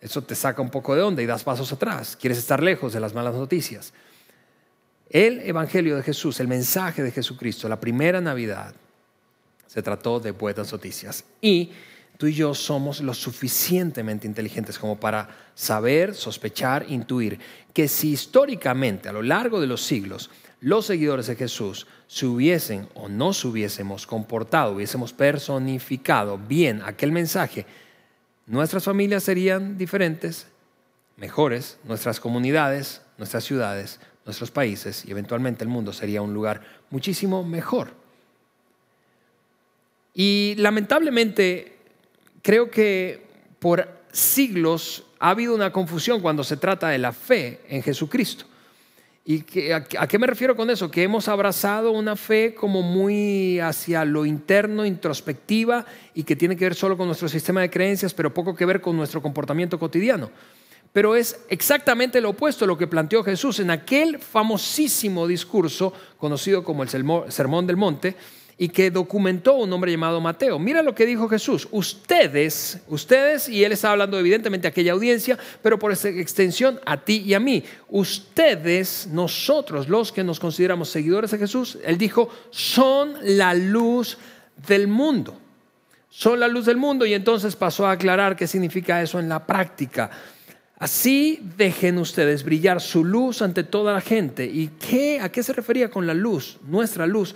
eso 0.00 0.20
te 0.20 0.34
saca 0.34 0.60
un 0.60 0.70
poco 0.70 0.96
de 0.96 1.02
onda 1.02 1.22
y 1.22 1.26
das 1.26 1.44
pasos 1.44 1.72
atrás. 1.72 2.16
Quieres 2.20 2.38
estar 2.38 2.60
lejos 2.60 2.92
de 2.92 2.98
las 2.98 3.14
malas 3.14 3.36
noticias. 3.36 3.92
El 5.10 5.38
Evangelio 5.42 5.94
de 5.94 6.02
Jesús, 6.02 6.40
el 6.40 6.48
mensaje 6.48 7.04
de 7.04 7.12
Jesucristo, 7.12 7.68
la 7.68 7.78
primera 7.78 8.20
Navidad, 8.20 8.74
se 9.68 9.80
trató 9.80 10.18
de 10.18 10.32
buenas 10.32 10.72
noticias. 10.72 11.24
Y 11.40 11.70
tú 12.20 12.26
y 12.26 12.34
yo 12.34 12.52
somos 12.52 13.00
lo 13.00 13.14
suficientemente 13.14 14.26
inteligentes 14.26 14.78
como 14.78 15.00
para 15.00 15.26
saber, 15.54 16.14
sospechar, 16.14 16.84
intuir 16.90 17.40
que 17.72 17.88
si 17.88 18.10
históricamente 18.10 19.08
a 19.08 19.12
lo 19.12 19.22
largo 19.22 19.58
de 19.58 19.66
los 19.66 19.80
siglos 19.80 20.28
los 20.60 20.84
seguidores 20.84 21.28
de 21.28 21.36
Jesús 21.36 21.86
se 22.08 22.26
hubiesen 22.26 22.86
o 22.92 23.08
no 23.08 23.32
se 23.32 23.48
hubiésemos 23.48 24.06
comportado, 24.06 24.72
hubiésemos 24.74 25.14
personificado 25.14 26.36
bien 26.36 26.82
aquel 26.84 27.10
mensaje, 27.10 27.64
nuestras 28.44 28.84
familias 28.84 29.24
serían 29.24 29.78
diferentes, 29.78 30.46
mejores, 31.16 31.78
nuestras 31.84 32.20
comunidades, 32.20 33.00
nuestras 33.16 33.44
ciudades, 33.44 33.98
nuestros 34.26 34.50
países 34.50 35.06
y 35.06 35.10
eventualmente 35.10 35.64
el 35.64 35.70
mundo 35.70 35.94
sería 35.94 36.20
un 36.20 36.34
lugar 36.34 36.60
muchísimo 36.90 37.42
mejor. 37.44 37.94
Y 40.12 40.54
lamentablemente 40.58 41.79
creo 42.42 42.70
que 42.70 43.26
por 43.58 43.88
siglos 44.12 45.04
ha 45.18 45.30
habido 45.30 45.54
una 45.54 45.72
confusión 45.72 46.20
cuando 46.20 46.44
se 46.44 46.56
trata 46.56 46.88
de 46.88 46.98
la 46.98 47.12
fe 47.12 47.60
en 47.68 47.82
Jesucristo. 47.82 48.46
¿Y 49.24 49.42
que, 49.42 49.74
a, 49.74 49.84
qué 49.84 50.18
me 50.18 50.26
refiero 50.26 50.56
con 50.56 50.70
eso? 50.70 50.90
Que 50.90 51.02
hemos 51.02 51.28
abrazado 51.28 51.92
una 51.92 52.16
fe 52.16 52.54
como 52.54 52.82
muy 52.82 53.60
hacia 53.60 54.04
lo 54.04 54.24
interno, 54.24 54.86
introspectiva, 54.86 55.84
y 56.14 56.24
que 56.24 56.36
tiene 56.36 56.56
que 56.56 56.64
ver 56.64 56.74
solo 56.74 56.96
con 56.96 57.06
nuestro 57.06 57.28
sistema 57.28 57.60
de 57.60 57.70
creencias, 57.70 58.14
pero 58.14 58.32
poco 58.32 58.56
que 58.56 58.64
ver 58.64 58.80
con 58.80 58.96
nuestro 58.96 59.20
comportamiento 59.20 59.78
cotidiano. 59.78 60.30
Pero 60.92 61.14
es 61.14 61.44
exactamente 61.48 62.20
lo 62.20 62.30
opuesto 62.30 62.64
a 62.64 62.68
lo 62.68 62.76
que 62.76 62.88
planteó 62.88 63.22
Jesús 63.22 63.60
en 63.60 63.70
aquel 63.70 64.18
famosísimo 64.18 65.28
discurso 65.28 65.92
conocido 66.18 66.64
como 66.64 66.82
el 66.82 66.88
Sermón 66.88 67.66
del 67.66 67.76
Monte, 67.76 68.16
y 68.62 68.68
que 68.68 68.90
documentó 68.90 69.54
un 69.54 69.72
hombre 69.72 69.90
llamado 69.90 70.20
Mateo. 70.20 70.58
Mira 70.58 70.82
lo 70.82 70.94
que 70.94 71.06
dijo 71.06 71.30
Jesús. 71.30 71.66
Ustedes, 71.70 72.78
ustedes, 72.88 73.48
y 73.48 73.64
él 73.64 73.72
está 73.72 73.90
hablando 73.90 74.18
evidentemente 74.18 74.68
a 74.68 74.70
aquella 74.70 74.92
audiencia, 74.92 75.38
pero 75.62 75.78
por 75.78 75.92
extensión 75.92 76.78
a 76.84 76.98
ti 76.98 77.22
y 77.24 77.32
a 77.32 77.40
mí. 77.40 77.64
Ustedes, 77.88 79.08
nosotros, 79.10 79.88
los 79.88 80.12
que 80.12 80.22
nos 80.22 80.38
consideramos 80.38 80.90
seguidores 80.90 81.30
de 81.30 81.38
Jesús, 81.38 81.78
él 81.82 81.96
dijo, 81.96 82.28
son 82.50 83.14
la 83.22 83.54
luz 83.54 84.18
del 84.68 84.88
mundo. 84.88 85.40
Son 86.10 86.38
la 86.38 86.46
luz 86.46 86.66
del 86.66 86.76
mundo 86.76 87.06
y 87.06 87.14
entonces 87.14 87.56
pasó 87.56 87.86
a 87.86 87.92
aclarar 87.92 88.36
qué 88.36 88.46
significa 88.46 89.00
eso 89.00 89.18
en 89.18 89.30
la 89.30 89.46
práctica. 89.46 90.10
Así 90.78 91.40
dejen 91.56 91.96
ustedes 91.96 92.44
brillar 92.44 92.82
su 92.82 93.06
luz 93.06 93.40
ante 93.40 93.64
toda 93.64 93.94
la 93.94 94.02
gente. 94.02 94.44
¿Y 94.44 94.68
qué, 94.78 95.18
a 95.18 95.32
qué 95.32 95.42
se 95.42 95.54
refería 95.54 95.88
con 95.88 96.06
la 96.06 96.12
luz? 96.12 96.58
Nuestra 96.66 97.06
luz 97.06 97.34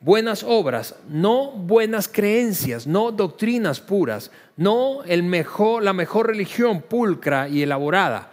buenas 0.00 0.42
obras, 0.42 0.94
no 1.08 1.50
buenas 1.52 2.08
creencias, 2.08 2.86
no 2.86 3.12
doctrinas 3.12 3.80
puras, 3.80 4.30
no 4.56 5.02
el 5.04 5.22
mejor, 5.22 5.82
la 5.82 5.92
mejor 5.92 6.28
religión 6.28 6.82
pulcra 6.82 7.48
y 7.48 7.62
elaborada. 7.62 8.30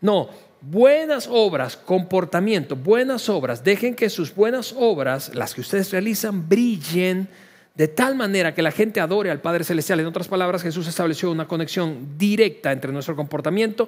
No, 0.00 0.28
buenas 0.60 1.28
obras, 1.30 1.76
comportamiento, 1.76 2.76
buenas 2.76 3.28
obras. 3.28 3.64
Dejen 3.64 3.94
que 3.94 4.10
sus 4.10 4.34
buenas 4.34 4.74
obras, 4.76 5.34
las 5.34 5.54
que 5.54 5.60
ustedes 5.60 5.90
realizan, 5.90 6.48
brillen 6.48 7.28
de 7.74 7.88
tal 7.88 8.16
manera 8.16 8.54
que 8.54 8.62
la 8.62 8.72
gente 8.72 9.00
adore 9.00 9.30
al 9.30 9.40
Padre 9.40 9.64
Celestial. 9.64 10.00
En 10.00 10.06
otras 10.06 10.28
palabras, 10.28 10.62
Jesús 10.62 10.88
estableció 10.88 11.30
una 11.30 11.46
conexión 11.46 12.18
directa 12.18 12.72
entre 12.72 12.92
nuestro 12.92 13.14
comportamiento 13.14 13.86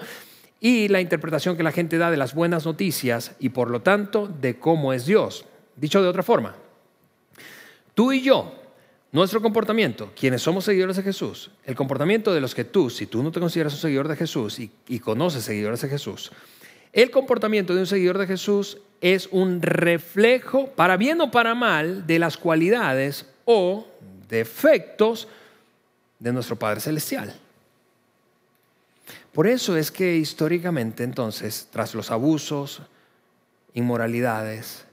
y 0.61 0.89
la 0.89 1.01
interpretación 1.01 1.57
que 1.57 1.63
la 1.63 1.73
gente 1.73 1.99
da 1.99 2.11
de 2.11 2.17
las 2.17 2.35
buenas 2.35 2.67
noticias 2.67 3.33
y 3.41 3.49
por 3.49 3.71
lo 3.71 3.83
tanto 3.83 4.29
de 4.29 4.59
cómo 4.59 4.93
es 4.93 5.07
Dios. 5.07 5.47
Dicho 5.75 6.03
de 6.03 6.09
otra 6.09 6.23
forma, 6.23 6.55
Tú 7.95 8.13
y 8.13 8.23
yo, 8.23 8.55
nuestro 9.13 9.43
comportamiento, 9.43 10.13
quienes 10.19 10.43
somos 10.43 10.65
seguidores 10.65 10.97
de 10.97 11.03
Jesús, 11.03 11.51
el 11.65 11.75
comportamiento 11.75 12.33
de 12.33 12.41
los 12.41 12.55
que 12.55 12.65
tú, 12.65 12.91
si 12.91 13.07
tú 13.07 13.23
no 13.23 13.33
te 13.33 13.41
consideras 13.41 13.75
un 13.75 13.81
seguidor 13.81 14.09
de 14.09 14.17
Jesús 14.17 14.59
y, 14.61 14.99
conoces 15.01 15.45
seguidores 15.45 15.81
de 15.81 15.89
Jesús, 15.89 16.31
el 16.93 17.11
comportamiento 17.11 17.75
de 17.75 17.81
un 17.81 17.87
seguidor 17.87 18.19
de 18.19 18.27
Jesús 18.27 18.79
es 19.01 19.29
un 19.33 19.63
reflejo, 19.63 20.69
para 20.71 20.97
bien 20.97 21.21
o 21.21 21.31
para 21.31 21.55
mal, 21.55 22.07
de 22.07 22.19
las 22.19 22.37
cualidades 22.37 23.27
o 23.45 23.87
defectos 24.29 25.29
de 26.19 26.33
nuestro 26.33 26.57
Padre 26.57 26.81
Celestial. 26.81 27.35
Por 29.33 29.47
eso 29.47 29.77
es 29.77 29.91
que 29.91 30.17
históricamente 30.17 31.05
entonces, 31.05 31.69
tras 31.71 31.95
los 31.95 32.11
abusos, 32.11 32.83
inmoralidades, 33.75 34.85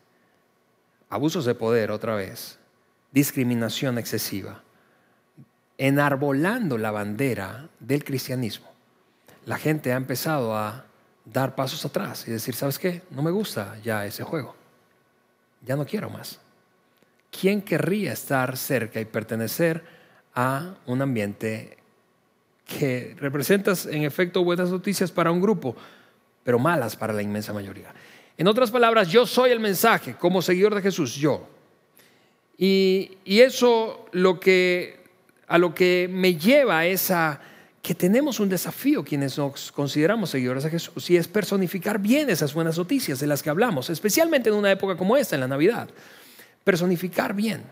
abusos 1.10 1.46
de 1.46 1.56
poder 1.56 1.92
otra 1.92 2.16
vez, 2.16 2.60
discriminación 3.12 3.98
excesiva, 3.98 4.64
enarbolando 5.78 6.78
la 6.78 6.92
bandera 6.92 7.70
del 7.80 8.04
cristianismo, 8.04 8.68
la 9.46 9.58
gente 9.58 9.94
ha 9.94 9.96
empezado 9.96 10.56
a 10.56 10.86
dar 11.24 11.56
pasos 11.56 11.84
atrás 11.86 12.28
y 12.28 12.32
decir, 12.32 12.56
¿sabes 12.56 12.80
qué? 12.80 13.02
No 13.12 13.22
me 13.22 13.32
gusta 13.32 13.78
ya 13.84 14.06
ese 14.06 14.24
juego. 14.24 14.56
Ya 15.66 15.76
no 15.76 15.86
quiero 15.86 16.10
más. 16.10 16.40
¿Quién 17.32 17.62
querría 17.62 18.14
estar 18.14 18.58
cerca 18.58 19.00
y 19.00 19.06
pertenecer 19.06 19.84
a 20.34 20.76
un 20.86 21.02
ambiente 21.02 21.78
que 22.66 23.16
representa 23.20 23.74
en 23.90 24.04
efecto 24.04 24.44
buenas 24.44 24.70
noticias 24.70 25.12
para 25.12 25.32
un 25.32 25.42
grupo, 25.42 25.76
pero 26.44 26.60
malas 26.60 26.96
para 26.96 27.14
la 27.14 27.22
inmensa 27.22 27.54
mayoría? 27.54 27.94
En 28.38 28.48
otras 28.48 28.72
palabras, 28.72 29.10
yo 29.10 29.26
soy 29.26 29.52
el 29.52 29.60
mensaje 29.60 30.16
como 30.16 30.42
seguidor 30.42 30.76
de 30.76 30.82
Jesús, 30.82 31.16
yo. 31.16 31.48
Y, 32.58 33.18
eso 33.26 34.06
lo 34.12 34.40
que, 34.40 35.00
a 35.48 35.58
lo 35.58 35.76
que 35.76 36.10
me 36.12 36.36
lleva 36.36 36.86
es 36.86 37.12
a 37.12 37.40
que 37.82 37.96
tenemos 37.96 38.40
un 38.40 38.50
desafío 38.50 39.04
quienes 39.04 39.38
nos 39.38 39.72
consideramos 39.72 40.32
seguidores 40.32 40.64
de 40.64 40.72
Jesús 40.72 41.10
y 41.10 41.16
es 41.16 41.28
personificar 41.28 42.00
bien 42.00 42.30
esas 42.30 42.54
buenas 42.54 42.78
noticias 42.78 43.20
de 43.20 43.28
las 43.28 43.42
que 43.42 43.50
hablamos, 43.50 43.90
especialmente 43.90 44.50
en 44.50 44.56
una 44.56 44.72
época 44.72 44.98
como 44.98 45.16
esta, 45.16 45.36
en 45.36 45.42
la 45.42 45.48
Navidad. 45.48 45.88
Personificar 46.64 47.34
bien. 47.34 47.64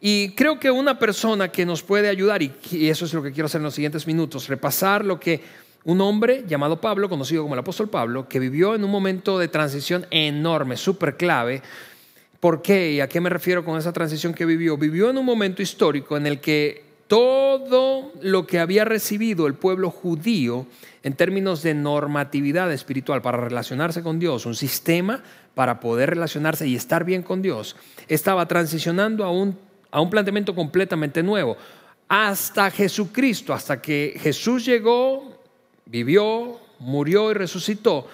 Y 0.00 0.30
creo 0.34 0.60
que 0.60 0.70
una 0.70 0.98
persona 0.98 1.50
que 1.50 1.64
nos 1.64 1.82
puede 1.82 2.08
ayudar, 2.08 2.42
y 2.42 2.52
eso 2.88 3.04
es 3.04 3.14
lo 3.14 3.22
que 3.22 3.32
quiero 3.32 3.46
hacer 3.46 3.60
en 3.60 3.64
los 3.64 3.74
siguientes 3.74 4.06
minutos, 4.06 4.48
repasar 4.48 5.04
lo 5.04 5.18
que 5.18 5.40
un 5.84 6.00
hombre 6.00 6.44
llamado 6.46 6.80
Pablo, 6.80 7.08
conocido 7.08 7.42
como 7.42 7.54
el 7.54 7.60
apóstol 7.60 7.88
Pablo, 7.88 8.28
que 8.28 8.38
vivió 8.38 8.74
en 8.74 8.84
un 8.84 8.90
momento 8.90 9.38
de 9.38 9.48
transición 9.48 10.06
enorme, 10.10 10.76
súper 10.76 11.16
clave, 11.16 11.62
¿Por 12.42 12.60
qué? 12.60 12.90
¿Y 12.90 13.00
a 13.00 13.08
qué 13.08 13.20
me 13.20 13.30
refiero 13.30 13.64
con 13.64 13.78
esa 13.78 13.92
transición 13.92 14.34
que 14.34 14.44
vivió? 14.44 14.76
Vivió 14.76 15.08
en 15.10 15.16
un 15.16 15.24
momento 15.24 15.62
histórico 15.62 16.16
en 16.16 16.26
el 16.26 16.40
que 16.40 16.82
todo 17.06 18.10
lo 18.20 18.48
que 18.48 18.58
había 18.58 18.84
recibido 18.84 19.46
el 19.46 19.54
pueblo 19.54 19.92
judío 19.92 20.66
en 21.04 21.14
términos 21.14 21.62
de 21.62 21.74
normatividad 21.74 22.72
espiritual 22.72 23.22
para 23.22 23.38
relacionarse 23.38 24.02
con 24.02 24.18
Dios, 24.18 24.44
un 24.44 24.56
sistema 24.56 25.22
para 25.54 25.78
poder 25.78 26.10
relacionarse 26.10 26.66
y 26.66 26.74
estar 26.74 27.04
bien 27.04 27.22
con 27.22 27.42
Dios, 27.42 27.76
estaba 28.08 28.48
transicionando 28.48 29.24
a 29.24 29.30
un, 29.30 29.56
a 29.92 30.00
un 30.00 30.10
planteamiento 30.10 30.52
completamente 30.52 31.22
nuevo. 31.22 31.56
Hasta 32.08 32.72
Jesucristo, 32.72 33.54
hasta 33.54 33.80
que 33.80 34.16
Jesús 34.18 34.64
llegó, 34.64 35.40
vivió, 35.86 36.58
murió 36.80 37.30
y 37.30 37.34
resucitó 37.34 38.08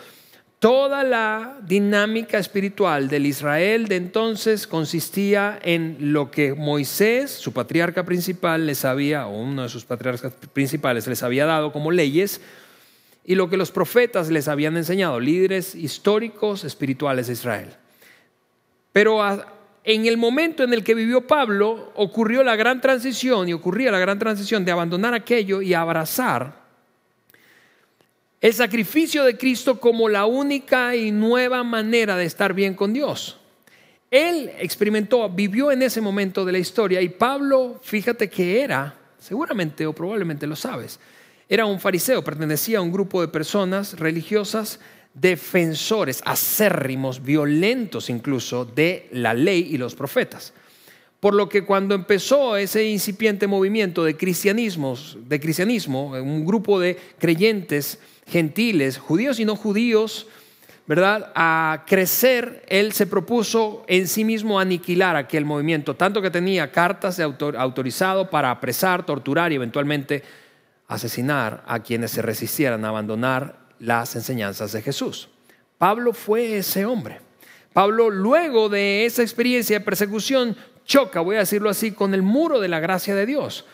Toda 0.58 1.04
la 1.04 1.56
dinámica 1.62 2.36
espiritual 2.36 3.08
del 3.08 3.26
Israel 3.26 3.86
de 3.86 3.94
entonces 3.94 4.66
consistía 4.66 5.56
en 5.62 6.12
lo 6.12 6.32
que 6.32 6.52
Moisés, 6.54 7.30
su 7.30 7.52
patriarca 7.52 8.04
principal, 8.04 8.66
les 8.66 8.84
había, 8.84 9.28
o 9.28 9.38
uno 9.38 9.62
de 9.62 9.68
sus 9.68 9.84
patriarcas 9.84 10.32
principales, 10.52 11.06
les 11.06 11.22
había 11.22 11.46
dado 11.46 11.70
como 11.70 11.92
leyes, 11.92 12.40
y 13.24 13.36
lo 13.36 13.48
que 13.48 13.56
los 13.56 13.70
profetas 13.70 14.30
les 14.30 14.48
habían 14.48 14.76
enseñado, 14.76 15.20
líderes 15.20 15.76
históricos 15.76 16.64
espirituales 16.64 17.28
de 17.28 17.34
Israel. 17.34 17.68
Pero 18.92 19.20
en 19.84 20.06
el 20.06 20.16
momento 20.16 20.64
en 20.64 20.72
el 20.72 20.82
que 20.82 20.96
vivió 20.96 21.24
Pablo, 21.24 21.92
ocurrió 21.94 22.42
la 22.42 22.56
gran 22.56 22.80
transición 22.80 23.48
y 23.48 23.52
ocurría 23.52 23.92
la 23.92 24.00
gran 24.00 24.18
transición 24.18 24.64
de 24.64 24.72
abandonar 24.72 25.14
aquello 25.14 25.62
y 25.62 25.72
abrazar 25.72 26.57
el 28.40 28.54
sacrificio 28.54 29.24
de 29.24 29.36
Cristo 29.36 29.80
como 29.80 30.08
la 30.08 30.26
única 30.26 30.94
y 30.94 31.10
nueva 31.10 31.64
manera 31.64 32.16
de 32.16 32.24
estar 32.24 32.54
bien 32.54 32.74
con 32.74 32.92
Dios. 32.92 33.38
Él 34.10 34.50
experimentó, 34.58 35.28
vivió 35.28 35.70
en 35.70 35.82
ese 35.82 36.00
momento 36.00 36.44
de 36.44 36.52
la 36.52 36.58
historia 36.58 37.02
y 37.02 37.08
Pablo, 37.08 37.80
fíjate 37.82 38.30
que 38.30 38.62
era, 38.62 38.94
seguramente 39.18 39.86
o 39.86 39.92
probablemente 39.92 40.46
lo 40.46 40.56
sabes, 40.56 40.98
era 41.48 41.66
un 41.66 41.80
fariseo, 41.80 42.22
pertenecía 42.22 42.78
a 42.78 42.82
un 42.82 42.92
grupo 42.92 43.20
de 43.20 43.28
personas 43.28 43.98
religiosas 43.98 44.80
defensores, 45.14 46.22
acérrimos, 46.24 47.22
violentos 47.22 48.08
incluso 48.08 48.64
de 48.64 49.08
la 49.12 49.34
ley 49.34 49.68
y 49.70 49.78
los 49.78 49.94
profetas. 49.94 50.52
Por 51.20 51.34
lo 51.34 51.48
que 51.48 51.64
cuando 51.64 51.94
empezó 51.94 52.56
ese 52.56 52.84
incipiente 52.86 53.46
movimiento 53.46 54.04
de 54.04 54.16
cristianismos, 54.16 55.18
de 55.26 55.40
cristianismo, 55.40 56.10
un 56.12 56.44
grupo 56.44 56.78
de 56.78 56.96
creyentes 57.18 57.98
gentiles, 58.26 58.98
judíos 58.98 59.40
y 59.40 59.44
no 59.44 59.56
judíos, 59.56 60.28
¿verdad? 60.86 61.32
A 61.34 61.84
crecer, 61.86 62.64
él 62.68 62.92
se 62.92 63.06
propuso 63.06 63.84
en 63.88 64.08
sí 64.08 64.24
mismo 64.24 64.58
aniquilar 64.60 65.16
aquel 65.16 65.44
movimiento, 65.44 65.94
tanto 65.96 66.22
que 66.22 66.30
tenía 66.30 66.72
cartas 66.72 67.16
de 67.16 67.24
autor, 67.24 67.56
autorizado 67.56 68.30
para 68.30 68.50
apresar, 68.50 69.04
torturar 69.04 69.52
y 69.52 69.56
eventualmente 69.56 70.22
asesinar 70.86 71.62
a 71.66 71.80
quienes 71.80 72.12
se 72.12 72.22
resistieran 72.22 72.84
a 72.84 72.88
abandonar 72.88 73.58
las 73.78 74.16
enseñanzas 74.16 74.72
de 74.72 74.82
Jesús. 74.82 75.28
Pablo 75.76 76.12
fue 76.12 76.56
ese 76.56 76.86
hombre. 76.86 77.20
Pablo, 77.74 78.08
luego 78.08 78.68
de 78.68 79.04
esa 79.04 79.22
experiencia 79.22 79.78
de 79.78 79.84
persecución, 79.84 80.56
choca, 80.88 81.20
voy 81.20 81.36
a 81.36 81.40
decirlo 81.40 81.70
así, 81.70 81.92
con 81.92 82.14
el 82.14 82.22
muro 82.22 82.58
de 82.58 82.66
la 82.66 82.80
gracia 82.80 83.14
de 83.14 83.26
Dios. 83.26 83.64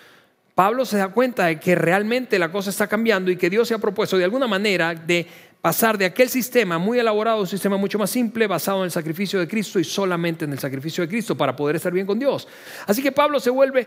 Pablo 0.54 0.84
se 0.84 0.98
da 0.98 1.08
cuenta 1.08 1.46
de 1.46 1.58
que 1.58 1.74
realmente 1.74 2.38
la 2.38 2.52
cosa 2.52 2.70
está 2.70 2.86
cambiando 2.86 3.30
y 3.30 3.36
que 3.36 3.48
Dios 3.48 3.68
se 3.68 3.74
ha 3.74 3.78
propuesto 3.78 4.18
de 4.18 4.24
alguna 4.24 4.46
manera 4.46 4.94
de 4.94 5.26
pasar 5.62 5.96
de 5.96 6.04
aquel 6.04 6.28
sistema 6.28 6.76
muy 6.76 6.98
elaborado 6.98 7.40
un 7.40 7.46
sistema 7.46 7.76
mucho 7.76 7.98
más 7.98 8.10
simple, 8.10 8.46
basado 8.46 8.80
en 8.80 8.84
el 8.84 8.90
sacrificio 8.90 9.40
de 9.40 9.48
Cristo 9.48 9.78
y 9.78 9.84
solamente 9.84 10.44
en 10.44 10.52
el 10.52 10.58
sacrificio 10.58 11.02
de 11.02 11.08
Cristo 11.08 11.34
para 11.36 11.56
poder 11.56 11.76
estar 11.76 11.92
bien 11.92 12.06
con 12.06 12.18
Dios. 12.18 12.46
Así 12.86 13.02
que 13.02 13.10
Pablo 13.10 13.40
se 13.40 13.50
vuelve 13.50 13.86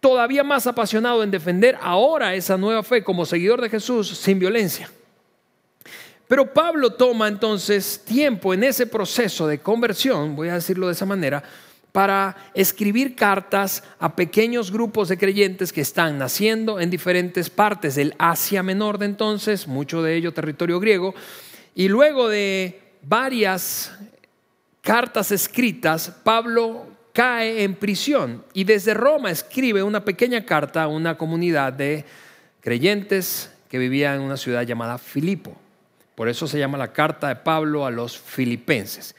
todavía 0.00 0.42
más 0.42 0.66
apasionado 0.66 1.22
en 1.22 1.30
defender 1.30 1.78
ahora 1.80 2.34
esa 2.34 2.56
nueva 2.56 2.82
fe 2.82 3.04
como 3.04 3.24
seguidor 3.24 3.60
de 3.60 3.70
Jesús 3.70 4.08
sin 4.08 4.38
violencia. 4.38 4.90
Pero 6.26 6.52
Pablo 6.52 6.94
toma 6.94 7.28
entonces 7.28 8.02
tiempo 8.04 8.52
en 8.52 8.64
ese 8.64 8.86
proceso 8.86 9.46
de 9.46 9.60
conversión, 9.60 10.34
voy 10.34 10.48
a 10.48 10.54
decirlo 10.54 10.86
de 10.86 10.94
esa 10.94 11.06
manera, 11.06 11.42
para 11.92 12.36
escribir 12.54 13.14
cartas 13.14 13.84
a 14.00 14.16
pequeños 14.16 14.72
grupos 14.72 15.08
de 15.08 15.18
creyentes 15.18 15.72
que 15.72 15.82
están 15.82 16.18
naciendo 16.18 16.80
en 16.80 16.88
diferentes 16.88 17.50
partes 17.50 17.94
del 17.94 18.14
Asia 18.18 18.62
Menor 18.62 18.98
de 18.98 19.06
entonces, 19.06 19.68
mucho 19.68 20.02
de 20.02 20.16
ello 20.16 20.32
territorio 20.32 20.80
griego, 20.80 21.14
y 21.74 21.88
luego 21.88 22.28
de 22.28 22.80
varias 23.02 23.92
cartas 24.80 25.30
escritas, 25.30 26.10
Pablo 26.24 26.86
cae 27.12 27.62
en 27.62 27.74
prisión 27.74 28.42
y 28.54 28.64
desde 28.64 28.94
Roma 28.94 29.30
escribe 29.30 29.82
una 29.82 30.04
pequeña 30.04 30.44
carta 30.46 30.84
a 30.84 30.88
una 30.88 31.18
comunidad 31.18 31.74
de 31.74 32.06
creyentes 32.60 33.52
que 33.68 33.78
vivía 33.78 34.14
en 34.14 34.22
una 34.22 34.36
ciudad 34.36 34.62
llamada 34.62 34.96
Filipo. 34.98 35.56
Por 36.14 36.28
eso 36.28 36.46
se 36.46 36.58
llama 36.58 36.78
la 36.78 36.92
carta 36.92 37.28
de 37.28 37.36
Pablo 37.36 37.84
a 37.84 37.90
los 37.90 38.18
filipenses. 38.18 39.14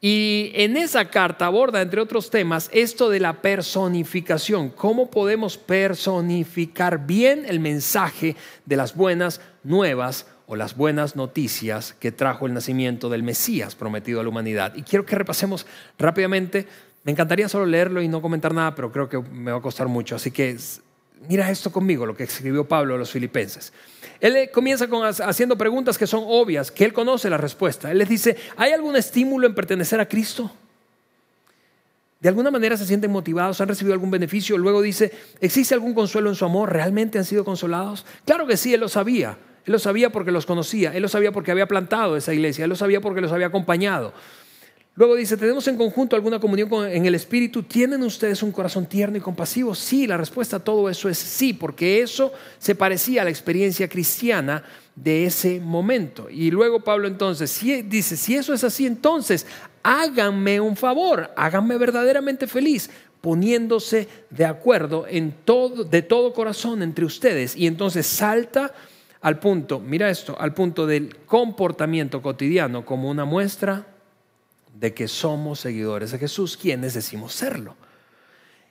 Y 0.00 0.52
en 0.54 0.76
esa 0.76 1.06
carta 1.06 1.46
aborda, 1.46 1.82
entre 1.82 2.00
otros 2.00 2.30
temas, 2.30 2.70
esto 2.72 3.10
de 3.10 3.18
la 3.18 3.42
personificación. 3.42 4.70
¿Cómo 4.70 5.10
podemos 5.10 5.58
personificar 5.58 7.04
bien 7.04 7.44
el 7.46 7.58
mensaje 7.58 8.36
de 8.64 8.76
las 8.76 8.94
buenas 8.94 9.40
nuevas 9.64 10.26
o 10.46 10.54
las 10.54 10.76
buenas 10.76 11.16
noticias 11.16 11.94
que 11.98 12.12
trajo 12.12 12.46
el 12.46 12.54
nacimiento 12.54 13.08
del 13.08 13.24
Mesías 13.24 13.74
prometido 13.74 14.20
a 14.20 14.22
la 14.22 14.28
humanidad? 14.28 14.72
Y 14.76 14.82
quiero 14.82 15.04
que 15.04 15.16
repasemos 15.16 15.66
rápidamente. 15.98 16.68
Me 17.02 17.10
encantaría 17.10 17.48
solo 17.48 17.66
leerlo 17.66 18.00
y 18.00 18.06
no 18.06 18.22
comentar 18.22 18.54
nada, 18.54 18.76
pero 18.76 18.92
creo 18.92 19.08
que 19.08 19.18
me 19.18 19.50
va 19.50 19.58
a 19.58 19.62
costar 19.62 19.88
mucho. 19.88 20.14
Así 20.14 20.30
que 20.30 20.56
mira 21.28 21.50
esto 21.50 21.72
conmigo, 21.72 22.06
lo 22.06 22.16
que 22.16 22.24
escribió 22.24 22.66
Pablo 22.66 22.94
a 22.94 22.98
los 22.98 23.10
filipenses. 23.10 23.72
Él 24.20 24.50
comienza 24.52 24.88
con, 24.88 25.04
haciendo 25.06 25.56
preguntas 25.56 25.96
que 25.96 26.06
son 26.06 26.24
obvias, 26.26 26.70
que 26.70 26.84
él 26.84 26.92
conoce 26.92 27.30
la 27.30 27.36
respuesta. 27.36 27.90
Él 27.90 27.98
les 27.98 28.08
dice, 28.08 28.36
¿hay 28.56 28.72
algún 28.72 28.96
estímulo 28.96 29.46
en 29.46 29.54
pertenecer 29.54 30.00
a 30.00 30.08
Cristo? 30.08 30.50
¿De 32.20 32.28
alguna 32.28 32.50
manera 32.50 32.76
se 32.76 32.84
sienten 32.84 33.12
motivados? 33.12 33.60
¿Han 33.60 33.68
recibido 33.68 33.94
algún 33.94 34.10
beneficio? 34.10 34.58
Luego 34.58 34.82
dice, 34.82 35.12
¿existe 35.40 35.74
algún 35.74 35.94
consuelo 35.94 36.28
en 36.28 36.34
su 36.34 36.44
amor? 36.44 36.72
¿Realmente 36.72 37.18
han 37.18 37.24
sido 37.24 37.44
consolados? 37.44 38.04
Claro 38.24 38.46
que 38.46 38.56
sí, 38.56 38.74
él 38.74 38.80
lo 38.80 38.88
sabía. 38.88 39.38
Él 39.64 39.72
lo 39.72 39.78
sabía 39.78 40.10
porque 40.10 40.32
los 40.32 40.44
conocía. 40.44 40.92
Él 40.94 41.02
lo 41.02 41.08
sabía 41.08 41.30
porque 41.30 41.52
había 41.52 41.68
plantado 41.68 42.16
esa 42.16 42.34
iglesia. 42.34 42.64
Él 42.64 42.70
lo 42.70 42.76
sabía 42.76 43.00
porque 43.00 43.20
los 43.20 43.30
había 43.30 43.46
acompañado. 43.46 44.12
Luego 44.98 45.14
dice, 45.14 45.36
¿tenemos 45.36 45.68
en 45.68 45.76
conjunto 45.76 46.16
alguna 46.16 46.40
comunión 46.40 46.68
en 46.90 47.06
el 47.06 47.14
Espíritu? 47.14 47.62
¿Tienen 47.62 48.02
ustedes 48.02 48.42
un 48.42 48.50
corazón 48.50 48.86
tierno 48.86 49.16
y 49.16 49.20
compasivo? 49.20 49.72
Sí, 49.72 50.08
la 50.08 50.16
respuesta 50.16 50.56
a 50.56 50.64
todo 50.64 50.90
eso 50.90 51.08
es 51.08 51.16
sí, 51.16 51.52
porque 51.52 52.02
eso 52.02 52.32
se 52.58 52.74
parecía 52.74 53.22
a 53.22 53.24
la 53.24 53.30
experiencia 53.30 53.88
cristiana 53.88 54.64
de 54.96 55.24
ese 55.24 55.60
momento. 55.60 56.28
Y 56.28 56.50
luego 56.50 56.80
Pablo 56.80 57.06
entonces 57.06 57.60
dice, 57.84 58.16
si 58.16 58.34
eso 58.34 58.52
es 58.52 58.64
así, 58.64 58.86
entonces 58.86 59.46
háganme 59.84 60.60
un 60.60 60.74
favor, 60.74 61.30
háganme 61.36 61.78
verdaderamente 61.78 62.48
feliz, 62.48 62.90
poniéndose 63.20 64.08
de 64.30 64.46
acuerdo 64.46 65.06
en 65.08 65.32
todo, 65.44 65.84
de 65.84 66.02
todo 66.02 66.32
corazón 66.32 66.82
entre 66.82 67.04
ustedes. 67.04 67.54
Y 67.54 67.68
entonces 67.68 68.04
salta 68.04 68.74
al 69.20 69.38
punto, 69.38 69.78
mira 69.78 70.10
esto, 70.10 70.36
al 70.40 70.54
punto 70.54 70.88
del 70.88 71.14
comportamiento 71.24 72.20
cotidiano 72.20 72.84
como 72.84 73.08
una 73.08 73.24
muestra 73.24 73.86
de 74.78 74.94
que 74.94 75.08
somos 75.08 75.60
seguidores 75.60 76.12
de 76.12 76.18
Jesús, 76.18 76.56
quienes 76.56 76.94
decimos 76.94 77.34
serlo. 77.34 77.74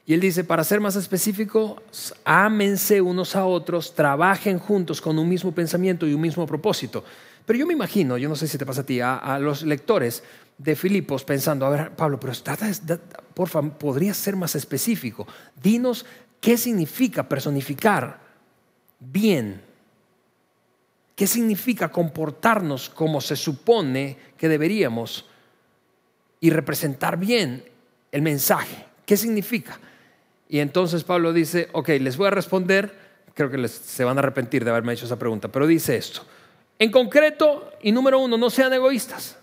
Y 0.05 0.13
él 0.13 0.21
dice, 0.21 0.45
para 0.45 0.63
ser 0.63 0.79
más 0.79 0.95
específico, 0.95 1.83
ámense 2.23 3.01
unos 3.01 3.35
a 3.35 3.45
otros, 3.45 3.93
trabajen 3.93 4.57
juntos 4.57 5.01
con 5.01 5.19
un 5.19 5.27
mismo 5.27 5.51
pensamiento 5.51 6.07
y 6.07 6.13
un 6.13 6.21
mismo 6.21 6.47
propósito. 6.47 7.03
Pero 7.45 7.59
yo 7.59 7.67
me 7.67 7.73
imagino, 7.73 8.17
yo 8.17 8.29
no 8.29 8.35
sé 8.37 8.47
si 8.47 8.57
te 8.57 8.65
pasa 8.65 8.81
a 8.81 8.85
ti, 8.85 9.01
a, 9.01 9.37
los 9.39 9.63
lectores 9.63 10.23
de 10.57 10.77
Filipos 10.77 11.25
pensando, 11.25 11.65
a 11.65 11.69
ver, 11.69 11.91
Pablo, 11.91 12.19
pero 12.19 12.33
por 13.33 13.49
favor, 13.49 13.73
podrías 13.73 14.15
ser 14.15 14.37
más 14.37 14.55
específico. 14.55 15.27
Dinos 15.61 16.05
qué 16.39 16.57
significa 16.57 17.27
personificar 17.27 18.21
bien. 18.99 19.61
¿Qué 21.15 21.27
significa 21.27 21.89
comportarnos 21.89 22.89
como 22.89 23.19
se 23.19 23.35
supone 23.35 24.17
que 24.37 24.47
deberíamos? 24.47 25.25
Y 26.39 26.49
representar 26.49 27.17
bien 27.17 27.63
el 28.11 28.21
mensaje. 28.21 28.85
¿Qué 29.05 29.17
significa? 29.17 29.79
Y 30.49 30.59
entonces 30.59 31.03
Pablo 31.03 31.33
dice, 31.33 31.69
ok, 31.71 31.89
les 31.99 32.17
voy 32.17 32.27
a 32.27 32.31
responder, 32.31 32.93
creo 33.33 33.49
que 33.49 33.67
se 33.67 34.03
van 34.03 34.17
a 34.17 34.19
arrepentir 34.19 34.63
de 34.63 34.71
haberme 34.71 34.93
hecho 34.93 35.05
esa 35.05 35.19
pregunta, 35.19 35.49
pero 35.49 35.67
dice 35.67 35.97
esto. 35.97 36.21
En 36.79 36.91
concreto, 36.91 37.71
y 37.81 37.91
número 37.91 38.19
uno, 38.19 38.37
no 38.37 38.49
sean 38.49 38.71
egoístas. 38.73 39.37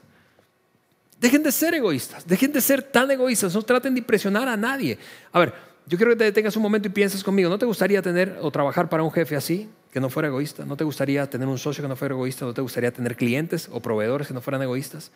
Dejen 1.21 1.43
de 1.43 1.53
ser 1.53 1.75
egoístas, 1.75 2.27
dejen 2.27 2.53
de 2.53 2.61
ser 2.61 2.83
tan 2.83 3.11
egoístas, 3.11 3.55
no 3.55 3.63
traten 3.63 3.95
de 3.95 4.01
impresionar 4.01 4.49
a 4.49 4.57
nadie. 4.57 4.99
A 5.33 5.41
ver, 5.41 5.55
yo 5.87 5.97
quiero 5.97 6.13
que 6.13 6.17
te 6.17 6.25
detengas 6.25 6.57
un 6.57 6.63
momento 6.63 6.89
y 6.89 6.91
pienses 6.91 7.23
conmigo, 7.23 7.51
¿no 7.51 7.59
te 7.59 7.67
gustaría 7.67 8.03
tener 8.03 8.39
o 8.41 8.51
trabajar 8.51 8.89
para 8.89 9.03
un 9.03 9.11
jefe 9.11 9.37
así, 9.37 9.69
que 9.91 10.01
no 10.01 10.11
fuera 10.11 10.29
egoísta? 10.29 10.65
¿No 10.65 10.77
te 10.77 10.85
gustaría 10.85 11.29
tener 11.29 11.47
un 11.47 11.59
socio 11.59 11.83
que 11.83 11.89
no 11.89 11.97
fuera 11.97 12.15
egoísta? 12.15 12.45
¿No 12.45 12.55
te 12.55 12.61
gustaría 12.61 12.91
tener 12.91 13.17
clientes 13.17 13.69
o 13.71 13.81
proveedores 13.81 14.29
que 14.29 14.35
no 14.35 14.41
fueran 14.41 14.63
egoístas? 14.63 15.11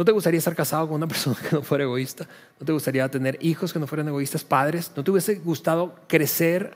¿No 0.00 0.04
te 0.06 0.12
gustaría 0.12 0.38
estar 0.38 0.56
casado 0.56 0.88
con 0.88 0.96
una 0.96 1.06
persona 1.14 1.36
que 1.36 1.54
no 1.54 1.62
fuera 1.62 1.84
egoísta? 1.84 2.26
¿No 2.58 2.64
te 2.64 2.72
gustaría 2.72 3.06
tener 3.10 3.36
hijos 3.42 3.70
que 3.70 3.78
no 3.78 3.86
fueran 3.86 4.08
egoístas, 4.08 4.42
padres? 4.42 4.90
¿No 4.96 5.04
te 5.04 5.10
hubiese 5.10 5.34
gustado 5.34 5.94
crecer 6.08 6.74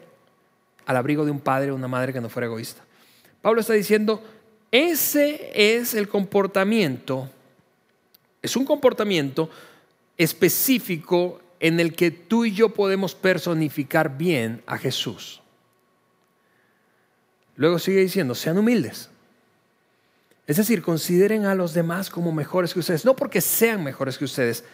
al 0.84 0.98
abrigo 0.98 1.24
de 1.24 1.30
un 1.30 1.40
padre 1.40 1.70
o 1.70 1.74
una 1.74 1.88
madre 1.88 2.12
que 2.12 2.20
no 2.20 2.28
fuera 2.28 2.48
egoísta? 2.48 2.82
Pablo 3.40 3.62
está 3.62 3.72
diciendo, 3.72 4.22
ese 4.70 5.50
es 5.54 5.94
el 5.94 6.06
comportamiento, 6.06 7.30
es 8.42 8.56
un 8.56 8.66
comportamiento 8.66 9.48
específico 10.18 11.40
en 11.60 11.80
el 11.80 11.94
que 11.94 12.10
tú 12.10 12.44
y 12.44 12.52
yo 12.52 12.74
podemos 12.74 13.14
personificar 13.14 14.18
bien 14.18 14.62
a 14.66 14.76
Jesús. 14.76 15.40
Luego 17.56 17.78
sigue 17.78 18.00
diciendo, 18.00 18.34
sean 18.34 18.58
humildes. 18.58 19.08
Es 20.46 20.56
decir, 20.56 20.82
consideren 20.82 21.46
a 21.46 21.54
los 21.54 21.72
demás 21.72 22.10
como 22.10 22.32
mejores 22.32 22.74
que 22.74 22.80
ustedes, 22.80 23.04
no 23.04 23.16
porque 23.16 23.40
sean 23.40 23.82
mejores 23.82 24.18
que 24.18 24.26
ustedes, 24.26 24.64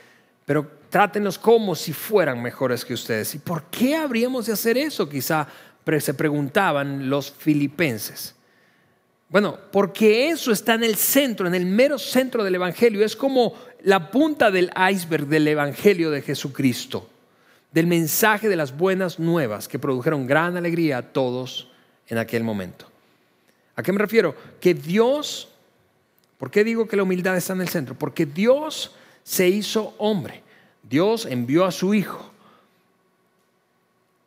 pero 0.45 0.69
trátenlos 0.89 1.39
como 1.39 1.75
si 1.77 1.93
fueran 1.93 2.43
mejores 2.43 2.85
que 2.85 2.95
ustedes. 2.95 3.35
¿Y 3.35 3.39
por 3.39 3.65
qué 3.65 3.95
habríamos 3.97 4.47
de 4.47 4.53
hacer 4.53 4.77
eso? 4.77 5.09
Quizá 5.09 5.47
se 5.99 6.15
preguntaban 6.15 7.11
los 7.11 7.33
filipenses. 7.33 8.37
Bueno, 9.29 9.59
porque 9.73 10.29
eso 10.29 10.53
está 10.53 10.75
en 10.75 10.85
el 10.85 10.95
centro, 10.95 11.49
en 11.49 11.55
el 11.55 11.67
mero 11.67 11.99
centro 11.99 12.45
del 12.45 12.55
Evangelio. 12.55 13.05
Es 13.05 13.17
como 13.17 13.55
la 13.83 14.11
punta 14.11 14.51
del 14.51 14.71
iceberg 14.93 15.27
del 15.27 15.49
Evangelio 15.49 16.11
de 16.11 16.23
Jesucristo, 16.23 17.09
del 17.73 17.87
mensaje 17.89 18.49
de 18.49 18.57
las 18.57 18.77
buenas 18.77 19.19
nuevas 19.19 19.67
que 19.67 19.79
produjeron 19.79 20.27
gran 20.27 20.57
alegría 20.57 20.99
a 20.99 21.03
todos 21.03 21.69
en 22.09 22.19
aquel 22.19 22.45
momento. 22.45 22.87
¿A 23.75 23.83
qué 23.83 23.93
me 23.93 23.99
refiero? 23.99 24.35
Que 24.61 24.75
Dios 24.75 25.49
¿Por 26.41 26.51
qué 26.51 26.65
digo 26.65 26.89
que 26.89 26.97
la 26.97 27.03
humildad 27.03 27.37
está 27.37 27.53
en 27.53 27.61
el 27.61 27.69
centro? 27.69 27.95
Porque 27.95 28.25
Dios 28.25 28.93
se 29.23 29.47
hizo 29.47 29.95
hombre. 29.99 30.43
Dios 30.83 31.27
envió 31.27 31.67
a 31.67 31.71
su 31.71 31.93
Hijo. 31.93 32.31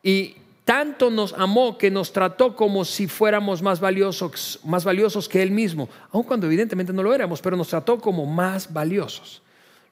Y 0.00 0.36
tanto 0.64 1.10
nos 1.10 1.32
amó 1.32 1.76
que 1.76 1.90
nos 1.90 2.12
trató 2.12 2.54
como 2.54 2.84
si 2.84 3.08
fuéramos 3.08 3.62
más 3.62 3.80
valiosos, 3.80 4.60
más 4.62 4.84
valiosos 4.84 5.28
que 5.28 5.42
Él 5.42 5.50
mismo, 5.50 5.88
aun 6.12 6.22
cuando 6.22 6.46
evidentemente 6.46 6.92
no 6.92 7.02
lo 7.02 7.12
éramos, 7.12 7.42
pero 7.42 7.56
nos 7.56 7.66
trató 7.66 7.98
como 7.98 8.26
más 8.26 8.72
valiosos. 8.72 9.42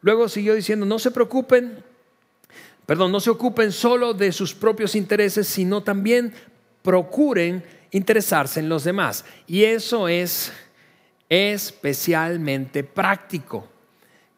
Luego 0.00 0.28
siguió 0.28 0.54
diciendo, 0.54 0.86
no 0.86 1.00
se 1.00 1.10
preocupen, 1.10 1.82
perdón, 2.86 3.10
no 3.10 3.18
se 3.18 3.30
ocupen 3.30 3.72
solo 3.72 4.14
de 4.14 4.30
sus 4.30 4.54
propios 4.54 4.94
intereses, 4.94 5.48
sino 5.48 5.82
también 5.82 6.32
procuren 6.82 7.64
interesarse 7.90 8.60
en 8.60 8.68
los 8.68 8.84
demás. 8.84 9.24
Y 9.48 9.64
eso 9.64 10.06
es 10.06 10.52
especialmente 11.32 12.84
práctico. 12.84 13.66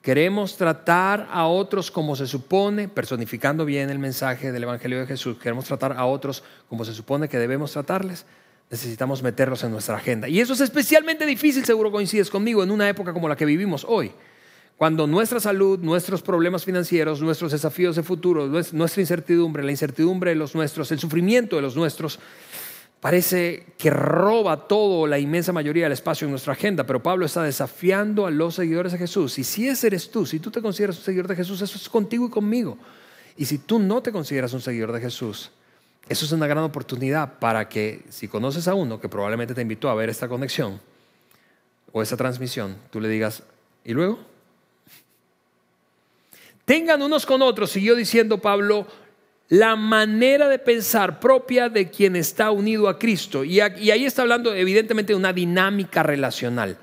Queremos 0.01 0.57
tratar 0.57 1.27
a 1.33 1.45
otros 1.49 1.91
como 1.91 2.15
se 2.15 2.29
supone, 2.29 2.87
personificando 2.87 3.65
bien 3.65 3.91
el 3.91 3.99
mensaje 3.99 4.53
del 4.53 4.63
Evangelio 4.63 5.01
de 5.01 5.07
Jesús, 5.07 5.37
queremos 5.39 5.65
tratar 5.65 5.95
a 5.95 6.07
otros 6.07 6.45
como 6.69 6.85
se 6.85 6.95
supone 6.95 7.29
que 7.29 7.37
debemos 7.37 7.73
tratarles, 7.73 8.27
necesitamos 8.71 9.25
meterlos 9.25 9.65
en 9.65 9.73
nuestra 9.73 9.97
agenda. 9.97 10.29
Y 10.29 10.39
eso 10.39 10.53
es 10.53 10.61
especialmente 10.61 11.27
difícil, 11.27 11.65
seguro 11.65 11.91
coincides 11.91 12.31
conmigo, 12.31 12.63
en 12.63 12.71
una 12.71 12.89
época 12.89 13.13
como 13.13 13.29
la 13.29 13.35
que 13.35 13.45
vivimos 13.45 13.85
hoy, 13.89 14.13
cuando 14.77 15.09
nuestra 15.09 15.41
salud, 15.41 15.81
nuestros 15.81 16.23
problemas 16.23 16.65
financieros, 16.65 17.21
nuestros 17.21 17.51
desafíos 17.51 17.97
de 17.97 18.05
futuro, 18.05 18.47
nuestra 18.47 19.01
incertidumbre, 19.01 19.65
la 19.65 19.73
incertidumbre 19.73 20.31
de 20.31 20.37
los 20.37 20.55
nuestros, 20.55 20.93
el 20.93 21.01
sufrimiento 21.01 21.57
de 21.57 21.63
los 21.63 21.75
nuestros, 21.75 22.21
parece 23.05 23.67
que 23.77 23.91
roba 23.91 24.67
todo, 24.67 25.07
la 25.07 25.19
inmensa 25.19 25.53
mayoría 25.53 25.85
del 25.85 25.93
espacio 25.93 26.25
en 26.25 26.31
nuestra 26.31 26.55
agenda, 26.55 26.87
pero 26.87 27.03
Pablo 27.03 27.27
está 27.27 27.43
desafiando 27.43 28.27
a 28.27 28.31
los 28.31 28.55
seguidores 28.55 28.93
de 28.93 28.99
Jesús. 28.99 29.39
Y 29.39 29.45
si 29.45 29.69
ese 29.69 29.89
eres 29.89 30.11
tú, 30.11 30.25
si 30.25 30.41
tú 30.41 30.51
te 30.51 30.63
consideras 30.63 30.97
un 30.97 31.05
seguidor 31.05 31.29
de 31.29 31.37
Jesús, 31.37 31.61
eso 31.61 31.77
es 31.77 31.87
contigo 31.91 32.27
y 32.27 32.31
conmigo. 32.31 32.79
Y 33.37 33.45
si 33.45 33.59
tú 33.59 33.79
no 33.79 34.01
te 34.01 34.11
consideras 34.11 34.55
un 34.55 34.63
seguidor 34.63 34.91
de 34.91 35.03
Jesús, 35.03 35.51
eso 36.09 36.25
es 36.25 36.33
una 36.33 36.47
gran 36.47 36.65
oportunidad 36.65 37.39
para 37.39 37.69
que, 37.69 38.07
si 38.09 38.27
conoces 38.27 38.69
a 38.69 38.75
uno 38.75 38.99
que 38.99 39.11
probablemente 39.11 39.53
te 39.53 39.61
invitó 39.61 39.91
a 39.91 39.95
ver 39.95 40.09
esta 40.09 40.27
conexión, 40.27 40.81
o 41.93 42.01
esa 42.01 42.17
transmisión, 42.17 42.75
tú 42.91 43.03
le 43.03 43.11
digas, 43.11 43.43
¿y 43.85 43.93
luego? 43.93 44.19
Tengan 46.65 47.03
unos 47.03 47.27
con 47.27 47.43
otros, 47.43 47.71
siguió 47.71 47.97
diciendo 47.97 48.39
Pablo, 48.39 48.87
la 49.49 49.77
manera 49.77 50.49
de 50.49 50.59
pensar 50.59 51.21
propia 51.21 51.69
de 51.69 51.91
quien 51.91 52.17
está 52.17 52.51
unido 52.51 52.89
a 52.89 52.99
Cristo. 52.99 53.45
Y, 53.45 53.61
ahí 53.61 54.05
está 54.05 54.23
hablando 54.23 54.55
evidentemente 54.55 55.13
de 55.13 55.19
una 55.19 55.33
dinámica 55.33 56.03
relacional. 56.03 56.79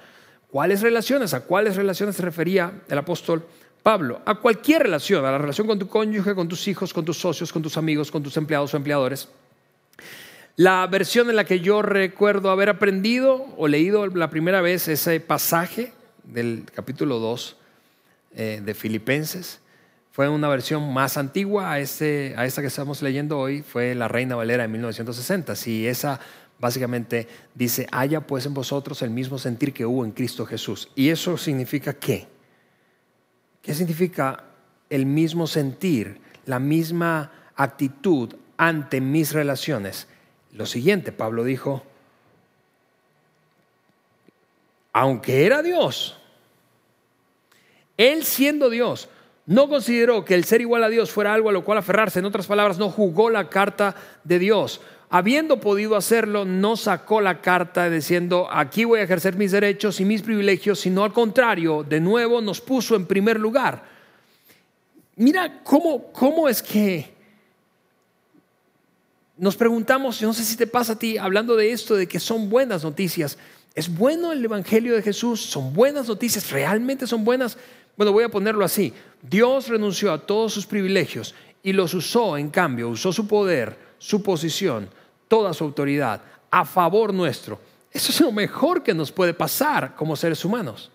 ¿Cuáles 0.49 0.81
relaciones? 0.81 1.33
¿A 1.33 1.41
cuáles 1.41 1.75
relaciones 1.75 2.15
se 2.15 2.21
refería 2.21 2.81
el 2.87 2.97
apóstol 2.97 3.45
Pablo? 3.81 4.21
A 4.25 4.35
cualquier 4.35 4.83
relación, 4.83 5.25
a 5.25 5.31
la 5.31 5.37
relación 5.37 5.65
con 5.65 5.79
tu 5.79 5.87
cónyuge, 5.87 6.35
con 6.35 6.47
tus 6.47 6.67
hijos, 6.67 6.93
con 6.93 7.05
tus 7.05 7.17
socios, 7.17 7.51
con 7.51 7.61
tus 7.61 7.77
amigos, 7.77 8.11
con 8.11 8.21
tus 8.21 8.37
empleados 8.37 8.73
o 8.73 8.77
empleadores. 8.77 9.29
La 10.57 10.85
versión 10.87 11.29
en 11.29 11.37
la 11.37 11.45
que 11.45 11.61
yo 11.61 11.81
recuerdo 11.81 12.51
haber 12.51 12.69
aprendido 12.69 13.47
o 13.57 13.67
leído 13.67 14.05
la 14.07 14.29
primera 14.29 14.61
vez 14.61 14.87
ese 14.87 15.19
pasaje 15.19 15.93
del 16.23 16.65
capítulo 16.75 17.19
2 17.19 17.55
eh, 18.35 18.61
de 18.63 18.73
Filipenses 18.73 19.60
fue 20.11 20.27
una 20.27 20.49
versión 20.49 20.93
más 20.93 21.15
antigua 21.17 21.71
a, 21.71 21.79
este, 21.79 22.33
a 22.37 22.45
esta 22.45 22.61
que 22.61 22.67
estamos 22.67 23.01
leyendo 23.01 23.39
hoy, 23.39 23.61
fue 23.61 23.95
la 23.95 24.09
Reina 24.09 24.35
Valera 24.35 24.63
de 24.63 24.67
1960. 24.67 25.55
Si 25.55 25.87
esa 25.87 26.19
básicamente 26.59 27.27
dice, 27.55 27.87
haya 27.91 28.21
pues 28.21 28.45
en 28.45 28.53
vosotros 28.53 29.01
el 29.01 29.09
mismo 29.09 29.39
sentir 29.39 29.73
que 29.73 29.85
hubo 29.85 30.03
en 30.03 30.11
Cristo 30.11 30.45
Jesús. 30.45 30.89
¿Y 30.95 31.09
eso 31.09 31.37
significa 31.37 31.93
qué? 31.93 32.27
¿Qué 33.61 33.73
significa 33.73 34.43
el 34.89 35.05
mismo 35.05 35.47
sentir, 35.47 36.19
la 36.45 36.59
misma 36.59 37.31
actitud 37.55 38.35
ante 38.57 38.99
mis 38.99 39.31
relaciones? 39.31 40.07
Lo 40.51 40.65
siguiente, 40.65 41.13
Pablo 41.13 41.45
dijo, 41.45 41.83
aunque 44.91 45.45
era 45.45 45.63
Dios, 45.63 46.19
Él 47.95 48.25
siendo 48.25 48.69
Dios, 48.69 49.07
no 49.45 49.67
consideró 49.67 50.23
que 50.23 50.35
el 50.35 50.45
ser 50.45 50.61
igual 50.61 50.83
a 50.83 50.89
Dios 50.89 51.11
fuera 51.11 51.33
algo 51.33 51.49
a 51.49 51.53
lo 51.53 51.63
cual 51.63 51.79
aferrarse. 51.79 52.19
En 52.19 52.25
otras 52.25 52.47
palabras, 52.47 52.77
no 52.77 52.89
jugó 52.89 53.29
la 53.29 53.49
carta 53.49 53.95
de 54.23 54.39
Dios. 54.39 54.81
Habiendo 55.09 55.59
podido 55.59 55.97
hacerlo, 55.97 56.45
no 56.45 56.77
sacó 56.77 57.19
la 57.19 57.41
carta 57.41 57.89
diciendo, 57.89 58.47
aquí 58.49 58.85
voy 58.85 59.01
a 59.01 59.03
ejercer 59.03 59.35
mis 59.35 59.51
derechos 59.51 59.99
y 59.99 60.05
mis 60.05 60.21
privilegios, 60.21 60.79
sino 60.79 61.03
al 61.03 61.11
contrario, 61.11 61.83
de 61.83 61.99
nuevo 61.99 62.39
nos 62.39 62.61
puso 62.61 62.95
en 62.95 63.05
primer 63.05 63.39
lugar. 63.39 63.83
Mira 65.17 65.61
cómo, 65.63 66.13
cómo 66.13 66.47
es 66.47 66.63
que 66.63 67.13
nos 69.37 69.57
preguntamos, 69.57 70.19
yo 70.19 70.27
no 70.27 70.33
sé 70.33 70.45
si 70.45 70.55
te 70.55 70.67
pasa 70.67 70.93
a 70.93 70.99
ti, 70.99 71.17
hablando 71.17 71.55
de 71.55 71.71
esto, 71.71 71.95
de 71.95 72.07
que 72.07 72.19
son 72.19 72.49
buenas 72.49 72.83
noticias. 72.83 73.37
¿Es 73.73 73.89
bueno 73.93 74.31
el 74.31 74.45
Evangelio 74.45 74.95
de 74.95 75.01
Jesús? 75.01 75.41
¿Son 75.41 75.73
buenas 75.73 76.07
noticias? 76.07 76.51
¿Realmente 76.51 77.07
son 77.07 77.23
buenas? 77.23 77.57
Bueno, 77.97 78.11
voy 78.11 78.23
a 78.23 78.29
ponerlo 78.29 78.65
así. 78.65 78.93
Dios 79.21 79.67
renunció 79.67 80.11
a 80.11 80.19
todos 80.19 80.53
sus 80.53 80.65
privilegios 80.65 81.35
y 81.63 81.73
los 81.73 81.93
usó, 81.93 82.37
en 82.37 82.49
cambio, 82.49 82.89
usó 82.89 83.13
su 83.13 83.27
poder, 83.27 83.77
su 83.97 84.23
posición, 84.23 84.89
toda 85.27 85.53
su 85.53 85.63
autoridad 85.63 86.21
a 86.49 86.65
favor 86.65 87.13
nuestro. 87.13 87.59
Eso 87.91 88.11
es 88.11 88.21
lo 88.21 88.31
mejor 88.31 88.83
que 88.83 88.93
nos 88.93 89.11
puede 89.11 89.33
pasar 89.33 89.95
como 89.95 90.15
seres 90.15 90.43
humanos. 90.45 90.91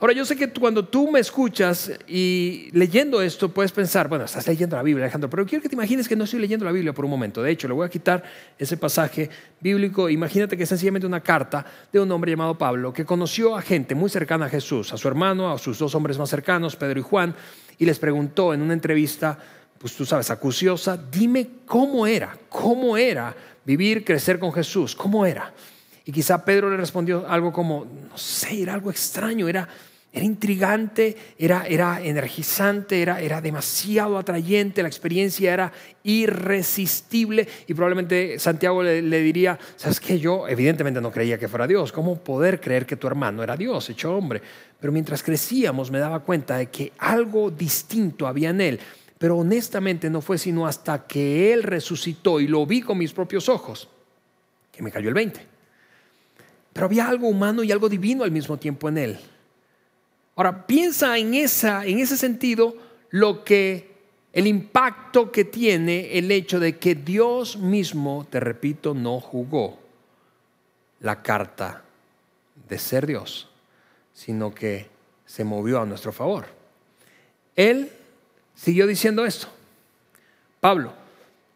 Ahora, 0.00 0.12
yo 0.12 0.24
sé 0.24 0.36
que 0.36 0.52
cuando 0.52 0.84
tú 0.84 1.10
me 1.10 1.18
escuchas 1.18 1.90
y 2.06 2.68
leyendo 2.70 3.20
esto 3.20 3.48
puedes 3.48 3.72
pensar, 3.72 4.06
bueno, 4.06 4.26
estás 4.26 4.46
leyendo 4.46 4.76
la 4.76 4.84
Biblia, 4.84 5.06
Alejandro, 5.06 5.28
pero 5.28 5.44
quiero 5.44 5.60
que 5.60 5.68
te 5.68 5.74
imagines 5.74 6.06
que 6.06 6.14
no 6.14 6.22
estoy 6.22 6.38
leyendo 6.38 6.64
la 6.64 6.70
Biblia 6.70 6.92
por 6.92 7.04
un 7.04 7.10
momento. 7.10 7.42
De 7.42 7.50
hecho, 7.50 7.66
le 7.66 7.74
voy 7.74 7.84
a 7.84 7.88
quitar 7.88 8.22
ese 8.56 8.76
pasaje 8.76 9.28
bíblico. 9.60 10.08
Imagínate 10.08 10.56
que 10.56 10.62
es 10.62 10.68
sencillamente 10.68 11.04
una 11.04 11.20
carta 11.20 11.66
de 11.92 11.98
un 11.98 12.12
hombre 12.12 12.30
llamado 12.30 12.56
Pablo 12.56 12.92
que 12.92 13.04
conoció 13.04 13.56
a 13.56 13.62
gente 13.62 13.96
muy 13.96 14.08
cercana 14.08 14.46
a 14.46 14.48
Jesús, 14.48 14.92
a 14.92 14.96
su 14.96 15.08
hermano, 15.08 15.50
a 15.50 15.58
sus 15.58 15.80
dos 15.80 15.92
hombres 15.96 16.16
más 16.16 16.30
cercanos, 16.30 16.76
Pedro 16.76 17.00
y 17.00 17.02
Juan, 17.02 17.34
y 17.76 17.84
les 17.84 17.98
preguntó 17.98 18.54
en 18.54 18.62
una 18.62 18.74
entrevista, 18.74 19.36
pues 19.78 19.96
tú 19.96 20.06
sabes, 20.06 20.30
acuciosa, 20.30 20.96
dime 20.96 21.48
cómo 21.66 22.06
era, 22.06 22.38
cómo 22.48 22.96
era 22.96 23.34
vivir, 23.64 24.04
crecer 24.04 24.38
con 24.38 24.52
Jesús, 24.52 24.94
cómo 24.94 25.26
era. 25.26 25.52
Y 26.04 26.12
quizá 26.12 26.42
Pedro 26.42 26.70
le 26.70 26.76
respondió 26.76 27.28
algo 27.28 27.52
como, 27.52 27.84
no 28.08 28.16
sé, 28.16 28.62
era 28.62 28.72
algo 28.74 28.90
extraño, 28.90 29.46
era 29.46 29.68
era 30.10 30.24
intrigante, 30.24 31.16
era, 31.38 31.66
era 31.66 32.00
energizante, 32.02 33.02
era, 33.02 33.20
era 33.20 33.42
demasiado 33.42 34.16
atrayente, 34.16 34.82
la 34.82 34.88
experiencia 34.88 35.52
era 35.52 35.72
irresistible 36.02 37.46
y 37.66 37.74
probablemente 37.74 38.38
Santiago 38.38 38.82
le, 38.82 39.02
diría, 39.20 39.58
sabes 39.76 40.00
que 40.00 40.18
yo 40.18 40.48
evidentemente 40.48 41.00
no 41.00 41.12
creía 41.12 41.38
que 41.38 41.46
fuera 41.46 41.66
Dios, 41.66 41.92
¿cómo 41.92 42.18
poder 42.18 42.58
creer 42.58 42.86
que 42.86 42.96
tu 42.96 43.06
hermano 43.06 43.42
era 43.42 43.56
Dios, 43.56 43.90
hecho 43.90 44.16
hombre? 44.16 44.40
Pero 44.80 44.92
mientras 44.92 45.22
crecíamos 45.22 45.90
me 45.90 45.98
daba 45.98 46.20
cuenta 46.20 46.56
de 46.56 46.68
que 46.68 46.92
algo 46.98 47.50
distinto 47.50 48.26
había 48.26 48.48
en 48.48 48.62
él, 48.62 48.80
pero 49.18 49.36
honestamente 49.36 50.08
no 50.08 50.22
fue 50.22 50.38
sino 50.38 50.66
hasta 50.66 51.06
que 51.06 51.52
él 51.52 51.62
resucitó 51.62 52.40
y 52.40 52.46
lo 52.46 52.64
vi 52.64 52.80
con 52.80 52.96
mis 52.96 53.12
propios 53.12 53.48
ojos, 53.50 53.88
que 54.72 54.82
me 54.82 54.90
cayó 54.90 55.08
el 55.08 55.14
20. 55.14 55.40
Pero 56.72 56.86
había 56.86 57.08
algo 57.08 57.28
humano 57.28 57.62
y 57.62 57.72
algo 57.72 57.90
divino 57.90 58.24
al 58.24 58.30
mismo 58.30 58.56
tiempo 58.56 58.88
en 58.88 58.98
él. 58.98 59.18
Ahora, 60.38 60.68
piensa 60.68 61.18
en, 61.18 61.34
esa, 61.34 61.84
en 61.84 61.98
ese 61.98 62.16
sentido 62.16 62.76
lo 63.10 63.42
que 63.42 63.90
el 64.32 64.46
impacto 64.46 65.32
que 65.32 65.44
tiene 65.44 66.16
el 66.16 66.30
hecho 66.30 66.60
de 66.60 66.78
que 66.78 66.94
Dios 66.94 67.56
mismo, 67.56 68.24
te 68.30 68.38
repito, 68.38 68.94
no 68.94 69.18
jugó 69.18 69.80
la 71.00 71.22
carta 71.22 71.82
de 72.68 72.78
ser 72.78 73.08
Dios, 73.08 73.48
sino 74.14 74.54
que 74.54 74.88
se 75.26 75.42
movió 75.42 75.80
a 75.80 75.86
nuestro 75.86 76.12
favor. 76.12 76.46
Él 77.56 77.90
siguió 78.54 78.86
diciendo 78.86 79.26
esto. 79.26 79.48
Pablo, 80.60 80.92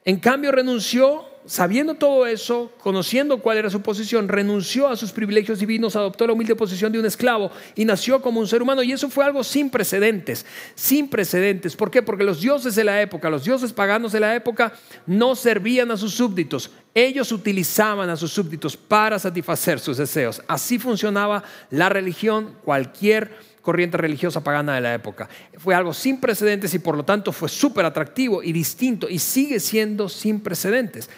en 0.05 0.19
cambio 0.19 0.51
renunció 0.51 1.25
sabiendo 1.47 1.95
todo 1.95 2.27
eso, 2.27 2.73
conociendo 2.79 3.39
cuál 3.39 3.59
era 3.59 3.71
su 3.71 3.81
posición, 3.81 4.29
renunció 4.29 4.89
a 4.89 4.97
sus 4.97 5.13
privilegios 5.13 5.59
divinos, 5.59 5.97
adoptó 5.97 6.27
la 6.27 6.33
humilde 6.33 6.55
posición 6.55 6.93
de 6.93 6.99
un 6.99 7.07
esclavo 7.07 7.51
y 7.75 7.85
nació 7.85 8.23
como 8.23 8.41
un 8.41 8.47
ser 8.47 8.63
humano. 8.63 8.83
Y 8.83 8.93
eso 8.93 9.09
fue 9.11 9.25
algo 9.25 9.43
sin 9.45 9.71
precedentes, 9.71 10.47
sin 10.75 11.09
precedentes. 11.09 11.77
¿Por 11.77 11.91
qué? 11.91 12.03
Porque 12.03 12.25
los 12.25 12.41
dioses 12.41 12.75
de 12.75 12.85
la 12.85 13.01
época, 13.01 13.31
los 13.31 13.45
dioses 13.45 13.73
paganos 13.73 14.13
de 14.13 14.21
la 14.21 14.35
época, 14.35 14.73
no 15.07 15.35
servían 15.35 15.91
a 15.91 15.97
sus 15.97 16.15
súbditos. 16.15 16.71
Ellos 16.95 17.33
utilizaban 17.33 18.11
a 18.11 18.17
sus 18.17 18.33
súbditos 18.33 18.77
para 18.77 19.19
satisfacer 19.19 19.81
sus 19.81 19.97
deseos. 19.97 20.43
Así 20.47 20.79
funcionaba 20.79 21.43
la 21.71 21.89
religión, 21.89 22.55
cualquier 22.65 23.53
corriente 23.63 23.97
religiosa 23.97 24.43
pagana 24.43 24.75
de 24.75 24.81
la 24.81 24.95
época. 24.95 25.29
Fue 25.57 25.75
algo 25.75 25.95
sin 25.95 26.21
precedentes 26.21 26.75
y 26.75 26.81
por 26.81 26.97
lo 26.97 27.05
tanto 27.05 27.33
fue 27.33 27.49
súper 27.49 27.87
atractivo 27.87 28.43
y 28.43 28.53
distinto 28.53 29.09
y 29.09 29.19
sigue 29.19 29.61
siendo 29.61 30.09
sin 30.09 30.41
precedentes. 30.41 31.09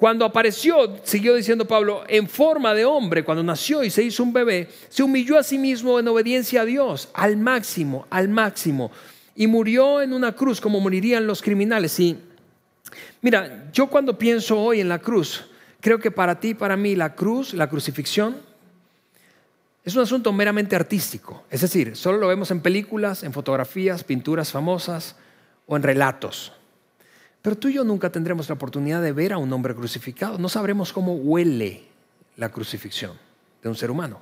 Cuando 0.00 0.24
apareció, 0.24 0.96
siguió 1.02 1.34
diciendo 1.34 1.66
Pablo, 1.66 2.04
en 2.08 2.26
forma 2.26 2.72
de 2.72 2.86
hombre, 2.86 3.22
cuando 3.22 3.42
nació 3.42 3.84
y 3.84 3.90
se 3.90 4.02
hizo 4.02 4.22
un 4.22 4.32
bebé, 4.32 4.66
se 4.88 5.02
humilló 5.02 5.38
a 5.38 5.42
sí 5.42 5.58
mismo 5.58 5.98
en 5.98 6.08
obediencia 6.08 6.62
a 6.62 6.64
Dios, 6.64 7.10
al 7.12 7.36
máximo, 7.36 8.06
al 8.08 8.30
máximo, 8.30 8.90
y 9.36 9.46
murió 9.46 10.00
en 10.00 10.14
una 10.14 10.32
cruz 10.32 10.58
como 10.58 10.80
morirían 10.80 11.26
los 11.26 11.42
criminales. 11.42 12.00
Y 12.00 12.16
mira, 13.20 13.68
yo 13.74 13.88
cuando 13.88 14.16
pienso 14.16 14.58
hoy 14.58 14.80
en 14.80 14.88
la 14.88 15.00
cruz, 15.00 15.44
creo 15.82 15.98
que 15.98 16.10
para 16.10 16.40
ti 16.40 16.54
para 16.54 16.78
mí 16.78 16.96
la 16.96 17.14
cruz, 17.14 17.52
la 17.52 17.68
crucifixión, 17.68 18.38
es 19.84 19.94
un 19.94 20.00
asunto 20.00 20.32
meramente 20.32 20.74
artístico. 20.74 21.44
Es 21.50 21.60
decir, 21.60 21.94
solo 21.94 22.16
lo 22.16 22.26
vemos 22.26 22.50
en 22.50 22.62
películas, 22.62 23.22
en 23.22 23.34
fotografías, 23.34 24.02
pinturas 24.02 24.50
famosas 24.50 25.16
o 25.66 25.76
en 25.76 25.82
relatos. 25.82 26.54
Pero 27.42 27.56
tú 27.56 27.68
y 27.68 27.74
yo 27.74 27.84
nunca 27.84 28.10
tendremos 28.10 28.48
la 28.48 28.54
oportunidad 28.54 29.00
de 29.00 29.12
ver 29.12 29.32
a 29.32 29.38
un 29.38 29.52
hombre 29.52 29.74
crucificado. 29.74 30.38
No 30.38 30.48
sabremos 30.48 30.92
cómo 30.92 31.14
huele 31.14 31.84
la 32.36 32.50
crucifixión 32.50 33.16
de 33.62 33.68
un 33.68 33.76
ser 33.76 33.90
humano. 33.90 34.20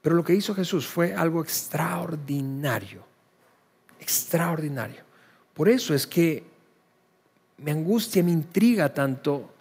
Pero 0.00 0.14
lo 0.14 0.24
que 0.24 0.34
hizo 0.34 0.54
Jesús 0.54 0.86
fue 0.86 1.14
algo 1.14 1.42
extraordinario. 1.42 3.04
Extraordinario. 4.00 5.02
Por 5.52 5.68
eso 5.68 5.94
es 5.94 6.06
que 6.06 6.44
me 7.58 7.72
angustia, 7.72 8.22
me 8.22 8.30
intriga 8.30 8.94
tanto 8.94 9.52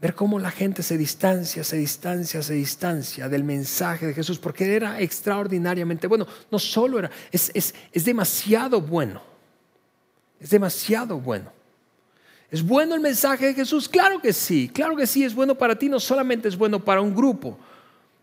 ver 0.00 0.14
cómo 0.14 0.38
la 0.38 0.52
gente 0.52 0.84
se 0.84 0.96
distancia, 0.96 1.64
se 1.64 1.78
distancia, 1.78 2.42
se 2.42 2.54
distancia 2.54 3.28
del 3.28 3.42
mensaje 3.42 4.06
de 4.06 4.14
Jesús, 4.14 4.38
porque 4.38 4.76
era 4.76 5.00
extraordinariamente 5.00 6.06
bueno. 6.06 6.26
No 6.52 6.58
solo 6.60 7.00
era, 7.00 7.10
es, 7.32 7.50
es 7.54 8.04
demasiado 8.04 8.80
bueno. 8.80 9.37
Es 10.40 10.50
demasiado 10.50 11.18
bueno. 11.18 11.52
¿Es 12.50 12.66
bueno 12.66 12.94
el 12.94 13.00
mensaje 13.00 13.46
de 13.46 13.54
Jesús? 13.54 13.88
Claro 13.88 14.20
que 14.20 14.32
sí, 14.32 14.70
claro 14.72 14.96
que 14.96 15.06
sí, 15.06 15.22
es 15.22 15.34
bueno 15.34 15.56
para 15.56 15.78
ti, 15.78 15.88
no 15.88 16.00
solamente 16.00 16.48
es 16.48 16.56
bueno 16.56 16.82
para 16.82 17.02
un 17.02 17.14
grupo, 17.14 17.58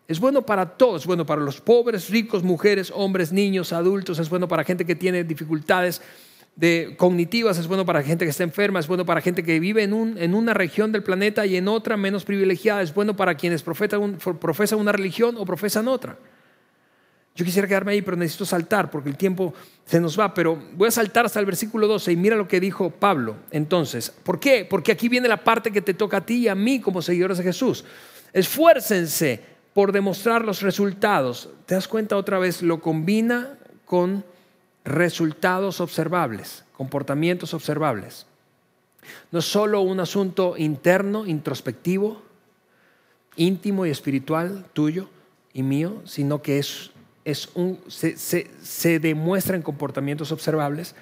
es 0.07 0.19
bueno 0.19 0.43
para 0.43 0.65
todos, 0.65 1.03
es 1.03 1.07
bueno 1.07 1.27
para 1.27 1.41
los 1.41 1.61
pobres, 1.61 2.09
ricos, 2.09 2.41
mujeres, 2.41 2.91
hombres, 2.95 3.31
niños, 3.31 3.71
adultos, 3.71 4.17
es 4.17 4.29
bueno 4.29 4.47
para 4.47 4.63
gente 4.63 4.85
que 4.85 4.95
tiene 4.95 5.23
dificultades. 5.23 6.01
de 6.55 6.95
cognitivas, 6.97 7.57
es 7.57 7.67
bueno 7.67 7.85
para 7.85 8.01
gente 8.01 8.23
que 8.23 8.31
está 8.31 8.43
enferma, 8.43 8.79
es 8.79 8.87
bueno 8.87 9.05
para 9.05 9.19
gente 9.19 9.43
que 9.43 9.59
vive 9.59 9.83
en, 9.83 9.91
un, 9.91 10.17
en 10.17 10.33
una 10.33 10.53
región 10.53 10.93
del 10.93 11.03
planeta 11.03 11.45
y 11.45 11.57
en 11.57 11.67
otra 11.67 11.97
menos 11.97 12.23
privilegiada, 12.23 12.81
es 12.81 12.93
bueno 12.93 13.13
para 13.17 13.35
quienes 13.35 13.61
profesan, 13.61 14.17
profesan 14.39 14.79
una 14.79 14.93
religión 14.93 15.35
o 15.37 15.45
profesan 15.45 15.89
otra. 15.89 16.17
Yo 17.35 17.43
quisiera 17.43 17.67
quedarme 17.67 17.91
ahí, 17.91 18.01
pero 18.01 18.15
necesito 18.15 18.45
saltar 18.45 18.89
porque 18.89 19.09
el 19.09 19.17
tiempo 19.17 19.53
se 19.85 19.99
nos 19.99 20.17
va. 20.17 20.33
Pero 20.33 20.57
voy 20.73 20.87
a 20.87 20.91
saltar 20.91 21.25
hasta 21.25 21.39
el 21.41 21.45
versículo 21.45 21.85
12 21.85 22.13
y 22.13 22.15
mira 22.15 22.37
lo 22.37 22.47
que 22.47 22.61
dijo 22.61 22.89
Pablo. 22.91 23.35
Entonces, 23.51 24.09
¿por 24.09 24.39
qué? 24.39 24.65
Porque 24.69 24.93
aquí 24.93 25.09
viene 25.09 25.27
la 25.27 25.43
parte 25.43 25.71
que 25.71 25.81
te 25.81 25.93
toca 25.93 26.17
a 26.17 26.25
ti 26.25 26.35
y 26.35 26.47
a 26.47 26.55
mí 26.55 26.79
como 26.79 27.01
seguidores 27.01 27.37
de 27.37 27.43
Jesús. 27.43 27.83
Esfuércense 28.31 29.41
por 29.73 29.91
demostrar 29.91 30.45
los 30.45 30.61
resultados. 30.61 31.49
¿Te 31.65 31.75
das 31.75 31.89
cuenta 31.89 32.15
otra 32.15 32.39
vez? 32.39 32.61
Lo 32.61 32.79
combina 32.79 33.57
con 33.83 34.23
resultados 34.85 35.81
observables, 35.81 36.63
comportamientos 36.71 37.53
observables. 37.53 38.27
No 39.31 39.39
es 39.39 39.45
solo 39.45 39.81
un 39.81 39.99
asunto 39.99 40.55
interno, 40.57 41.25
introspectivo, 41.25 42.21
íntimo 43.35 43.85
y 43.85 43.89
espiritual 43.89 44.65
tuyo 44.71 45.09
y 45.53 45.63
mío, 45.63 46.01
sino 46.05 46.41
que 46.41 46.59
es 46.59 46.91
un, 47.55 47.79
se, 47.87 48.99
demuestra 48.99 49.55
en 49.55 49.63
comportamientos 49.63 50.31
observables, 50.31 50.95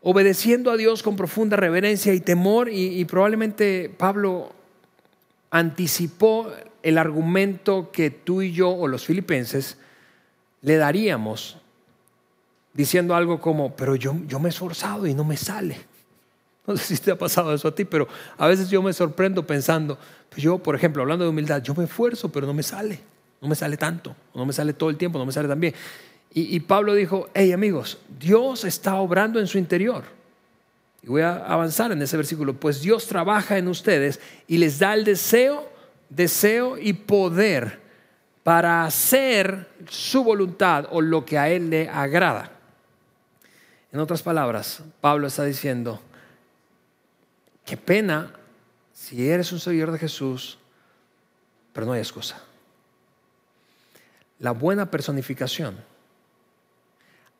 obedeciendo 0.00 0.70
a 0.70 0.76
Dios 0.76 1.02
con 1.02 1.16
profunda 1.16 1.56
reverencia 1.56 2.14
y 2.14 2.20
temor, 2.20 2.70
y, 2.70 3.04
probablemente 3.04 3.94
Pablo 3.96 4.52
anticipó 5.50 6.50
el 6.82 6.98
argumento 6.98 7.90
que 7.92 8.10
tú 8.10 8.42
y 8.42 8.52
yo 8.52 8.70
o 8.70 8.88
los 8.88 9.04
filipenses 9.04 9.76
le 10.62 10.76
daríamos, 10.76 11.58
diciendo 12.72 13.14
algo 13.14 13.40
como, 13.40 13.76
pero 13.76 13.96
yo, 13.96 14.16
yo 14.26 14.40
me 14.40 14.48
he 14.48 14.50
esforzado 14.50 15.06
y 15.06 15.14
no 15.14 15.24
me 15.24 15.36
sale. 15.36 15.78
No 16.66 16.76
sé 16.78 16.96
si 16.96 17.02
te 17.02 17.10
ha 17.10 17.18
pasado 17.18 17.54
eso 17.54 17.68
a 17.68 17.74
ti, 17.74 17.84
pero 17.84 18.08
a 18.38 18.46
veces 18.46 18.70
yo 18.70 18.80
me 18.82 18.94
sorprendo 18.94 19.46
pensando, 19.46 19.98
pues 20.30 20.42
yo, 20.42 20.56
por 20.58 20.74
ejemplo, 20.74 21.02
hablando 21.02 21.24
de 21.24 21.30
humildad, 21.30 21.62
yo 21.62 21.74
me 21.74 21.84
esfuerzo, 21.84 22.32
pero 22.32 22.46
no 22.46 22.54
me 22.54 22.62
sale 22.62 23.13
no 23.44 23.50
me 23.50 23.54
sale 23.54 23.76
tanto, 23.76 24.16
no 24.34 24.46
me 24.46 24.54
sale 24.54 24.72
todo 24.72 24.88
el 24.88 24.96
tiempo, 24.96 25.18
no 25.18 25.26
me 25.26 25.32
sale 25.32 25.46
tan 25.48 25.60
bien. 25.60 25.74
Y, 26.32 26.58
Pablo 26.60 26.94
dijo, 26.94 27.28
hey 27.34 27.52
amigos, 27.52 27.98
Dios 28.18 28.64
está 28.64 28.94
obrando 28.94 29.38
en 29.38 29.46
su 29.46 29.58
interior. 29.58 30.02
Y 31.02 31.08
voy 31.08 31.20
a 31.20 31.44
avanzar 31.44 31.92
en 31.92 32.00
ese 32.00 32.16
versículo, 32.16 32.54
pues 32.54 32.80
Dios 32.80 33.06
trabaja 33.06 33.58
en 33.58 33.68
ustedes 33.68 34.18
y 34.48 34.56
les 34.56 34.78
da 34.78 34.94
el 34.94 35.04
deseo, 35.04 35.70
deseo 36.08 36.78
y 36.78 36.94
poder 36.94 37.80
para 38.42 38.86
hacer 38.86 39.68
su 39.90 40.24
voluntad 40.24 40.86
o 40.90 41.02
lo 41.02 41.26
que 41.26 41.36
a 41.36 41.50
Él 41.50 41.68
le 41.68 41.90
agrada. 41.90 42.50
En 43.92 44.00
otras 44.00 44.22
palabras, 44.22 44.82
Pablo 45.02 45.26
está 45.26 45.44
diciendo, 45.44 46.00
qué 47.66 47.76
pena 47.76 48.32
si 48.94 49.28
eres 49.28 49.52
un 49.52 49.60
seguidor 49.60 49.92
de 49.92 49.98
Jesús, 49.98 50.58
pero 51.74 51.86
no 51.86 51.92
hay 51.92 52.00
excusa. 52.00 52.42
La 54.38 54.50
buena 54.50 54.90
personificación 54.90 55.76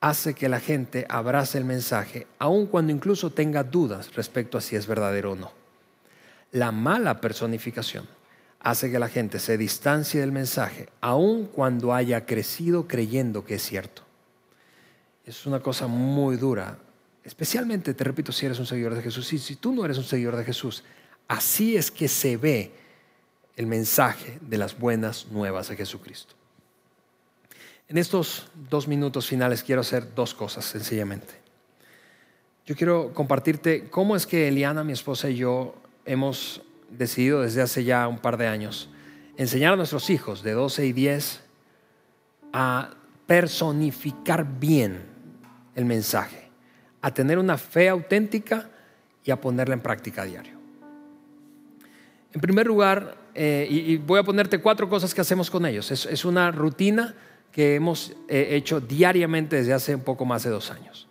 hace 0.00 0.35
que 0.35 0.48
la 0.48 0.61
gente 0.61 1.07
abrace 1.09 1.59
el 1.59 1.64
mensaje, 1.64 2.26
aun 2.38 2.66
cuando 2.66 2.92
incluso 2.92 3.30
tenga 3.30 3.64
dudas 3.64 4.14
respecto 4.14 4.59
a 4.59 4.61
si 4.61 4.76
es 4.76 4.87
verdadero 4.87 5.33
o 5.33 5.35
no. 5.35 5.52
La 6.52 6.72
mala 6.72 7.20
personificación 7.20 8.07
hace 8.61 8.90
que 8.90 8.98
la 8.98 9.09
gente 9.09 9.38
se 9.38 9.59
distancie 9.59 10.20
del 10.20 10.30
mensaje, 10.30 10.88
aun 11.00 11.46
cuando 11.46 11.92
haya 11.92 12.26
crecido 12.26 12.87
creyendo 12.87 13.44
que 13.44 13.57
es 13.57 13.62
cierto. 13.62 14.02
Es 15.24 15.46
una 15.46 15.61
cosa 15.61 15.87
muy 15.87 16.37
dura, 16.37 16.78
especialmente, 17.24 17.94
te 17.94 18.04
repito, 18.04 18.30
si 18.30 18.46
eres 18.46 18.59
un 18.59 18.66
seguidor 18.66 18.94
de 18.94 19.02
Jesús. 19.02 19.33
Y 19.33 19.38
si 19.38 19.57
tú 19.57 19.74
no 19.74 19.85
eres 19.85 19.98
un 19.98 20.04
seguidor 20.04 20.37
de 20.37 20.44
Jesús, 20.44 20.85
así 21.26 21.76
es 21.76 21.90
que 21.90 22.09
se 22.09 22.37
ve 22.37 22.72
el 23.57 23.66
mensaje 23.66 24.38
de 24.42 24.59
las 24.59 24.78
buenas 24.78 25.26
nuevas 25.30 25.68
de 25.68 25.76
Jesucristo. 25.76 26.35
En 27.87 27.99
estos 27.99 28.49
dos 28.70 28.88
minutos 28.88 29.27
finales 29.27 29.62
quiero 29.62 29.83
hacer 29.83 30.14
dos 30.14 30.35
cosas 30.35 30.64
sencillamente. 30.64 31.35
Yo 32.64 32.75
quiero 32.77 33.12
compartirte 33.12 33.90
cómo 33.90 34.16
es 34.16 34.27
que 34.27 34.49
Eliana, 34.49 34.85
mi 34.85 34.94
esposa 34.94 35.29
y 35.29 35.37
yo 35.37 35.75
hemos 36.07 36.62
decidido 36.90 37.42
desde 37.42 37.61
hace 37.61 37.85
ya 37.85 38.09
un 38.09 38.18
par 38.18 38.38
de 38.38 38.47
años 38.47 38.88
enseñar 39.37 39.75
a 39.75 39.77
nuestros 39.77 40.09
hijos 40.09 40.42
de 40.42 40.53
12 40.53 40.87
y 40.87 40.92
10 40.92 41.40
a 42.55 42.94
personificar 43.27 44.47
bien 44.59 45.03
el 45.75 45.85
mensaje, 45.85 46.49
a 47.03 47.12
tener 47.12 47.38
una 47.38 47.59
fe 47.59 47.90
auténtica 47.90 48.70
y 49.25 49.31
a 49.31 49.40
ponerla 49.40 49.75
en 49.75 49.81
práctica 49.81 50.23
a 50.23 50.25
diario. 50.25 50.55
En 52.33 52.40
primer 52.40 52.66
lugar, 52.66 53.18
eh, 53.35 53.66
y, 53.68 53.99
voy 53.99 54.20
a 54.20 54.23
ponerte 54.23 54.59
cuatro 54.61 54.88
cosas 54.88 55.12
que 55.12 55.20
hacemos 55.20 55.51
con 55.51 55.66
ellos. 55.66 55.90
es 55.90 56.25
una 56.25 56.51
rutina 56.51 57.14
que 57.54 57.76
hemos 57.76 58.12
eh, 58.26 58.48
hecho 58.50 58.80
diariamente 58.80 59.54
desde 59.54 59.72
hace 59.72 59.94
un 59.94 60.00
poco 60.00 60.24
más 60.24 60.42
de 60.42 60.50
dos 60.50 60.72
años. 60.72 61.06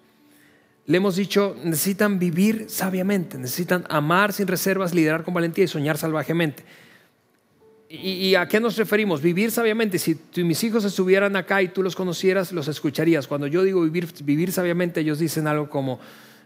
Le 0.85 0.97
hemos 0.97 1.15
dicho, 1.15 1.55
necesitan 1.63 2.19
vivir 2.19 2.65
sabiamente, 2.67 3.37
necesitan 3.37 3.85
amar 3.87 4.33
sin 4.33 4.47
reservas, 4.47 4.93
liderar 4.93 5.23
con 5.23 5.33
valentía 5.33 5.63
y 5.63 5.69
soñar 5.69 5.97
salvajemente. 5.97 6.65
¿Y, 7.87 8.35
a 8.35 8.47
qué 8.47 8.59
nos 8.59 8.75
referimos? 8.75 9.21
Vivir 9.21 9.51
sabiamente. 9.51 9.99
Si 9.99 10.19
mis 10.37 10.61
hijos 10.63 10.83
estuvieran 10.83 11.35
acá 11.37 11.61
y 11.61 11.69
tú 11.69 11.81
los 11.81 11.95
conocieras, 11.95 12.51
los 12.51 12.67
escucharías. 12.67 13.27
Cuando 13.27 13.47
yo 13.47 13.63
digo 13.63 13.81
vivir, 13.81 14.09
vivir 14.23 14.51
sabiamente, 14.51 14.99
ellos 14.99 15.19
dicen 15.19 15.47
algo 15.47 15.69
como, 15.69 15.99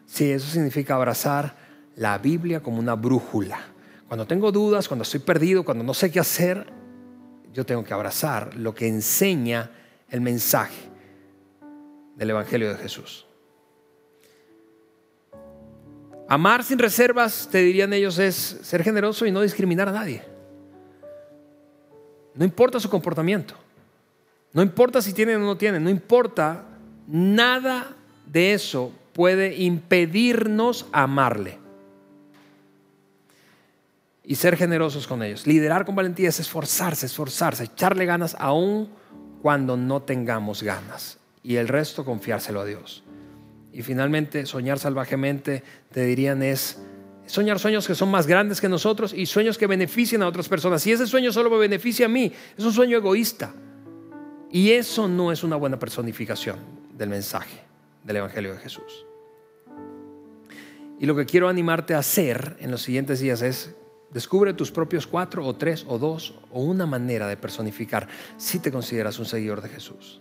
sí, 0.06 0.30
eso 0.30 0.48
significa 0.48 0.94
abrazar 0.96 1.56
la 1.96 2.18
Biblia 2.20 2.60
como 2.60 2.78
una 2.80 2.96
brújula. 2.96 3.62
Cuando 4.08 4.28
tengo 4.28 4.52
dudas, 4.52 4.88
cuando 4.90 5.04
estoy 5.04 5.22
perdido, 5.22 5.64
cuando 5.64 5.84
no 5.84 5.94
sé 5.96 6.12
qué 6.12 6.20
hacer, 6.20 6.68
yo 7.54 7.66
tengo 7.66 7.84
que 7.84 7.94
abrazar 7.94 8.56
lo 8.56 8.76
que 8.76 8.88
enseña 8.88 9.72
el 10.10 10.22
mensaje 10.22 10.90
del 12.16 12.30
Evangelio 12.32 12.70
de 12.70 12.78
Jesús. 12.78 13.26
Amar 16.30 16.64
sin 16.64 16.78
reservas, 16.78 17.48
te 17.52 17.60
dirían 17.60 17.94
ellos, 17.94 18.20
es 18.20 18.60
ser 18.62 18.84
generoso 18.84 19.26
y 19.26 19.32
no 19.32 19.42
discriminar 19.42 19.88
a 19.88 19.94
nadie. 19.94 20.24
No 22.36 22.44
importa 22.44 22.80
su 22.80 22.90
comportamiento. 22.90 23.56
No 24.54 24.62
importa 24.62 25.02
si 25.02 25.14
tienen 25.14 25.42
o 25.42 25.46
no 25.46 25.58
tienen. 25.58 25.84
No 25.84 25.90
importa. 25.90 26.66
Nada 27.08 27.96
de 28.26 28.54
eso 28.54 28.92
puede 29.14 29.56
impedirnos 29.56 30.86
amarle. 30.92 31.58
Y 34.24 34.36
ser 34.36 34.58
generosos 34.58 35.08
con 35.08 35.24
ellos. 35.24 35.48
Liderar 35.48 35.86
con 35.86 35.96
valentía 35.96 36.30
es 36.30 36.40
esforzarse, 36.40 37.06
esforzarse, 37.06 37.64
echarle 37.64 38.06
ganas 38.06 38.36
aún 38.38 38.90
cuando 39.42 39.78
no 39.78 40.02
tengamos 40.02 40.64
ganas 40.64 41.20
y 41.44 41.56
el 41.56 41.68
resto 41.68 42.04
confiárselo 42.04 42.62
a 42.62 42.66
Dios. 42.66 43.04
Y 43.72 43.82
finalmente, 43.84 44.46
soñar 44.46 44.80
salvajemente, 44.80 45.64
te 45.92 46.06
dirían, 46.06 46.42
es 46.44 46.80
soñar 47.26 47.60
sueños 47.60 47.86
que 47.88 47.96
son 47.96 48.10
más 48.10 48.26
grandes 48.28 48.60
que 48.60 48.70
nosotros 48.70 49.14
y 49.14 49.26
sueños 49.26 49.58
que 49.58 49.68
beneficien 49.68 50.24
a 50.24 50.28
otras 50.28 50.50
personas. 50.50 50.82
Si 50.82 50.92
ese 50.92 51.06
sueño 51.06 51.32
solo 51.32 51.50
me 51.50 51.58
beneficia 51.58 52.08
a 52.08 52.10
mí, 52.10 52.32
es 52.58 52.66
un 52.66 52.74
sueño 52.74 52.98
egoísta. 52.98 53.54
Y 54.52 54.72
eso 54.72 55.08
no 55.08 55.32
es 55.32 55.44
una 55.44 55.58
buena 55.58 55.78
personificación 55.78 56.58
del 56.94 57.10
mensaje 57.10 57.62
del 58.04 58.18
Evangelio 58.18 58.54
de 58.54 58.60
Jesús. 58.60 59.06
Y 61.00 61.06
lo 61.06 61.16
que 61.16 61.26
quiero 61.26 61.48
animarte 61.48 61.94
a 61.94 62.00
hacer 62.00 62.58
en 62.60 62.72
los 62.72 62.82
siguientes 62.82 63.20
días 63.20 63.42
es 63.42 63.76
Descubre 64.18 64.56
tus 64.56 64.72
propios 64.72 65.06
cuatro 65.06 65.46
o 65.46 65.56
tres 65.56 65.86
o 65.88 66.00
dos 66.00 66.34
o 66.52 66.64
una 66.64 66.88
manera 66.88 67.28
de 67.28 67.38
personificar 67.38 68.08
si 68.36 68.58
te 68.58 68.72
consideras 68.72 69.20
un 69.20 69.26
seguidor 69.26 69.62
de 69.62 69.70
Jesús. 69.70 70.20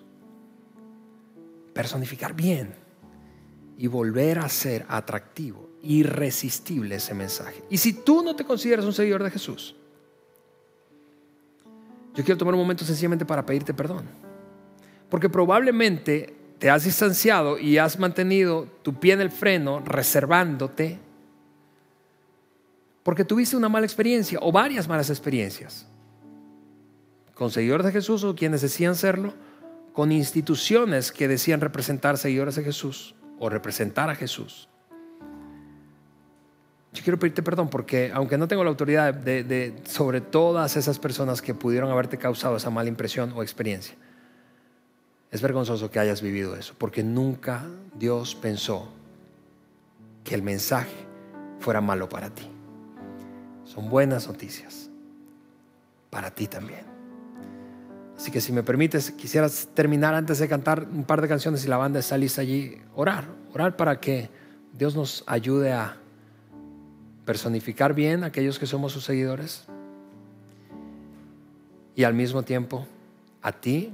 Personificar 1.73 2.35
bien 2.35 2.75
y 3.79 3.87
volver 3.87 4.41
a 4.41 4.51
ser 4.51 4.85
atractivo, 4.91 5.71
irresistible 5.83 6.97
ese 6.97 7.15
mensaje. 7.15 7.65
Y 7.71 7.79
si 7.79 7.95
tú 7.95 8.23
no 8.23 8.37
te 8.37 8.45
consideras 8.45 8.85
un 8.85 8.93
seguidor 8.93 9.23
de 9.23 9.31
Jesús, 9.31 9.75
yo 12.15 12.23
quiero 12.23 12.37
tomar 12.37 12.53
un 12.53 12.61
momento 12.61 12.85
sencillamente 12.85 13.25
para 13.25 13.47
pedirte 13.47 13.73
perdón. 13.73 14.05
Porque 15.09 15.31
probablemente 15.31 16.37
te 16.59 16.69
has 16.69 16.85
distanciado 16.85 17.59
y 17.59 17.79
has 17.79 17.99
mantenido 17.99 18.69
tu 18.83 19.01
pie 19.01 19.15
en 19.15 19.23
el 19.23 19.31
freno 19.31 19.81
reservándote 19.81 21.06
porque 23.07 23.25
tuviste 23.25 23.57
una 23.57 23.69
mala 23.69 23.87
experiencia 23.87 24.37
o 24.43 24.51
varias 24.51 24.89
malas 24.89 25.11
experiencias. 25.11 25.87
Con 27.37 27.53
seguidores 27.53 27.87
de 27.87 27.93
Jesús 27.93 28.25
o 28.25 28.35
quienes 28.35 28.63
decían 28.63 28.97
serlo, 28.97 29.33
con 29.93 30.11
instituciones 30.11 31.13
que 31.13 31.29
decían 31.29 31.61
representar 31.61 32.19
seguidores 32.19 32.57
de 32.57 32.65
Jesús 32.65 33.15
o 33.39 33.49
representar 33.49 34.11
a 34.11 34.17
Jesús. 34.17 34.69
Yo 36.95 37.05
quiero 37.05 37.17
pedirte 37.17 37.45
perdón 37.45 37.71
porque 37.71 38.11
aunque 38.13 38.39
no 38.39 38.49
tengo 38.49 38.65
la 38.65 38.71
autoridad 38.71 39.15
de, 39.15 39.81
sobre 39.85 40.21
todas 40.21 40.77
esas 40.77 40.99
personas 40.99 41.41
que 41.41 41.55
pudieron 41.55 41.93
haberte 41.93 42.19
causado 42.19 42.57
esa 42.57 42.71
mala 42.71 42.89
impresión 42.89 43.33
o 43.37 43.43
experiencia, 43.45 43.95
es 45.31 45.41
vergonzoso 45.41 45.93
que 45.93 46.01
hayas 46.01 46.23
vivido 46.23 46.57
eso, 46.57 46.75
porque 46.77 47.05
nunca 47.05 47.67
Dios 47.97 48.35
pensó 48.35 48.89
que 50.25 50.35
el 50.35 50.43
mensaje 50.43 51.07
fuera 51.61 51.81
malo 51.81 52.09
para 52.09 52.31
ti. 52.31 52.51
Son 53.67 53.91
buenas 53.91 54.27
noticias 54.27 54.89
para 56.09 56.31
ti 56.31 56.47
también. 56.47 56.85
Así 58.17 58.31
que 58.31 58.41
si 58.41 58.53
me 58.53 58.63
permites, 58.63 59.11
quisieras 59.11 59.69
terminar 59.75 60.15
antes 60.15 60.39
de 60.39 60.49
cantar 60.49 60.87
un 60.91 61.05
par 61.05 61.21
de 61.21 61.29
canciones 61.29 61.65
y 61.65 61.69
la 61.69 61.77
banda 61.77 61.99
está 62.01 62.17
lista 62.17 62.41
allí, 62.41 62.81
orar, 62.95 63.27
orar 63.53 63.77
para 63.77 64.01
que 64.01 64.31
Dios 64.73 64.97
nos 64.97 65.23
ayude 65.27 65.73
a 65.73 65.99
personificar 67.27 67.93
bien 67.93 68.25
a 68.25 68.29
aquellos 68.29 68.59
que 68.59 68.67
somos 68.67 68.93
sus 68.93 69.05
seguidores 69.05 69.65
y 71.95 72.05
al 72.05 72.15
mismo 72.15 72.43
tiempo 72.43 72.87
a 73.43 73.53
ti 73.53 73.93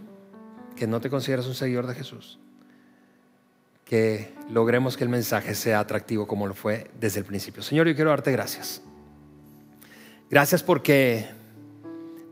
que 0.77 0.87
no 0.87 1.01
te 1.01 1.11
consideras 1.11 1.47
un 1.47 1.55
seguidor 1.55 1.87
de 1.87 1.95
Jesús, 1.95 2.39
que 3.85 4.35
logremos 4.51 4.97
que 4.97 5.05
el 5.05 5.11
mensaje 5.11 5.55
sea 5.55 5.81
atractivo 5.81 6.27
como 6.27 6.47
lo 6.47 6.55
fue 6.55 6.91
desde 7.01 7.21
el 7.21 7.25
principio. 7.25 7.63
Señor, 7.63 7.89
yo 7.89 7.95
quiero 7.95 8.11
darte 8.11 8.31
gracias. 8.33 8.83
Gracias 10.33 10.63
porque 10.63 11.27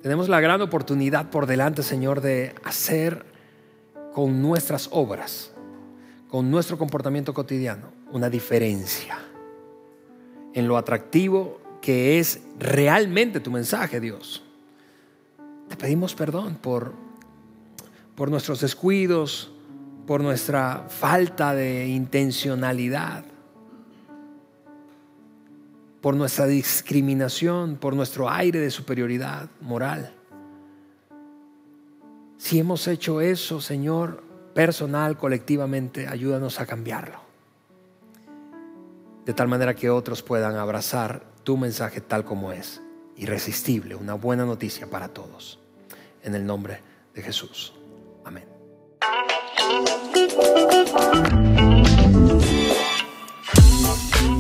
tenemos 0.01 0.31
la 0.31 0.41
gran 0.41 0.63
oportunidad 0.63 1.29
por 1.29 1.45
delante, 1.45 1.83
Señor, 1.83 2.23
de 2.23 2.55
hacer 2.65 3.27
con 4.15 4.41
nuestras 4.41 4.89
obras, 4.91 5.53
con 6.31 6.51
nuestro 6.51 6.79
comportamiento 6.79 7.35
cotidiano, 7.35 7.93
una 8.11 8.31
diferencia 8.31 9.19
en 10.55 10.67
lo 10.67 10.79
atractivo 10.79 11.61
que 11.83 12.19
es 12.19 12.41
realmente 12.59 13.39
tu 13.39 13.51
mensaje, 13.51 14.01
Dios. 14.01 14.43
Te 15.69 15.77
pedimos 15.77 16.15
perdón 16.15 16.55
por, 16.55 16.95
por 18.15 18.31
nuestros 18.31 18.63
descuidos, 18.63 19.53
por 20.07 20.23
nuestra 20.23 20.87
falta 20.89 21.53
de 21.55 21.89
intencionalidad, 21.89 23.27
por 26.01 26.15
nuestra 26.15 26.47
discriminación, 26.47 27.77
por 27.77 27.95
nuestro 27.95 28.31
aire 28.31 28.61
de 28.61 28.71
superioridad 28.71 29.49
moral. 29.61 30.15
Si 32.39 32.59
hemos 32.59 32.89
hecho 32.89 33.21
eso, 33.21 33.61
Señor, 33.61 34.23
personal, 34.55 35.19
colectivamente, 35.19 36.09
ayúdanos 36.09 36.59
a 36.59 36.67
cambiarlo 36.67 37.31
de 39.31 39.35
tal 39.35 39.47
manera 39.47 39.77
que 39.77 39.91
otros 39.91 40.23
puedan 40.23 40.57
abrazar 40.57 41.23
tu 41.45 41.57
mensaje 41.57 42.01
tal 42.01 42.25
como 42.25 42.51
es, 42.51 42.81
irresistible, 43.17 43.95
una 43.95 44.15
buena 44.15 44.45
noticia 44.45 44.89
para 44.89 45.07
todos. 45.07 45.61
En 46.25 46.35
el 46.35 46.45
nombre 46.45 46.81
de 47.15 47.23
Jesús. 47.23 47.73
Amén. 48.25 48.50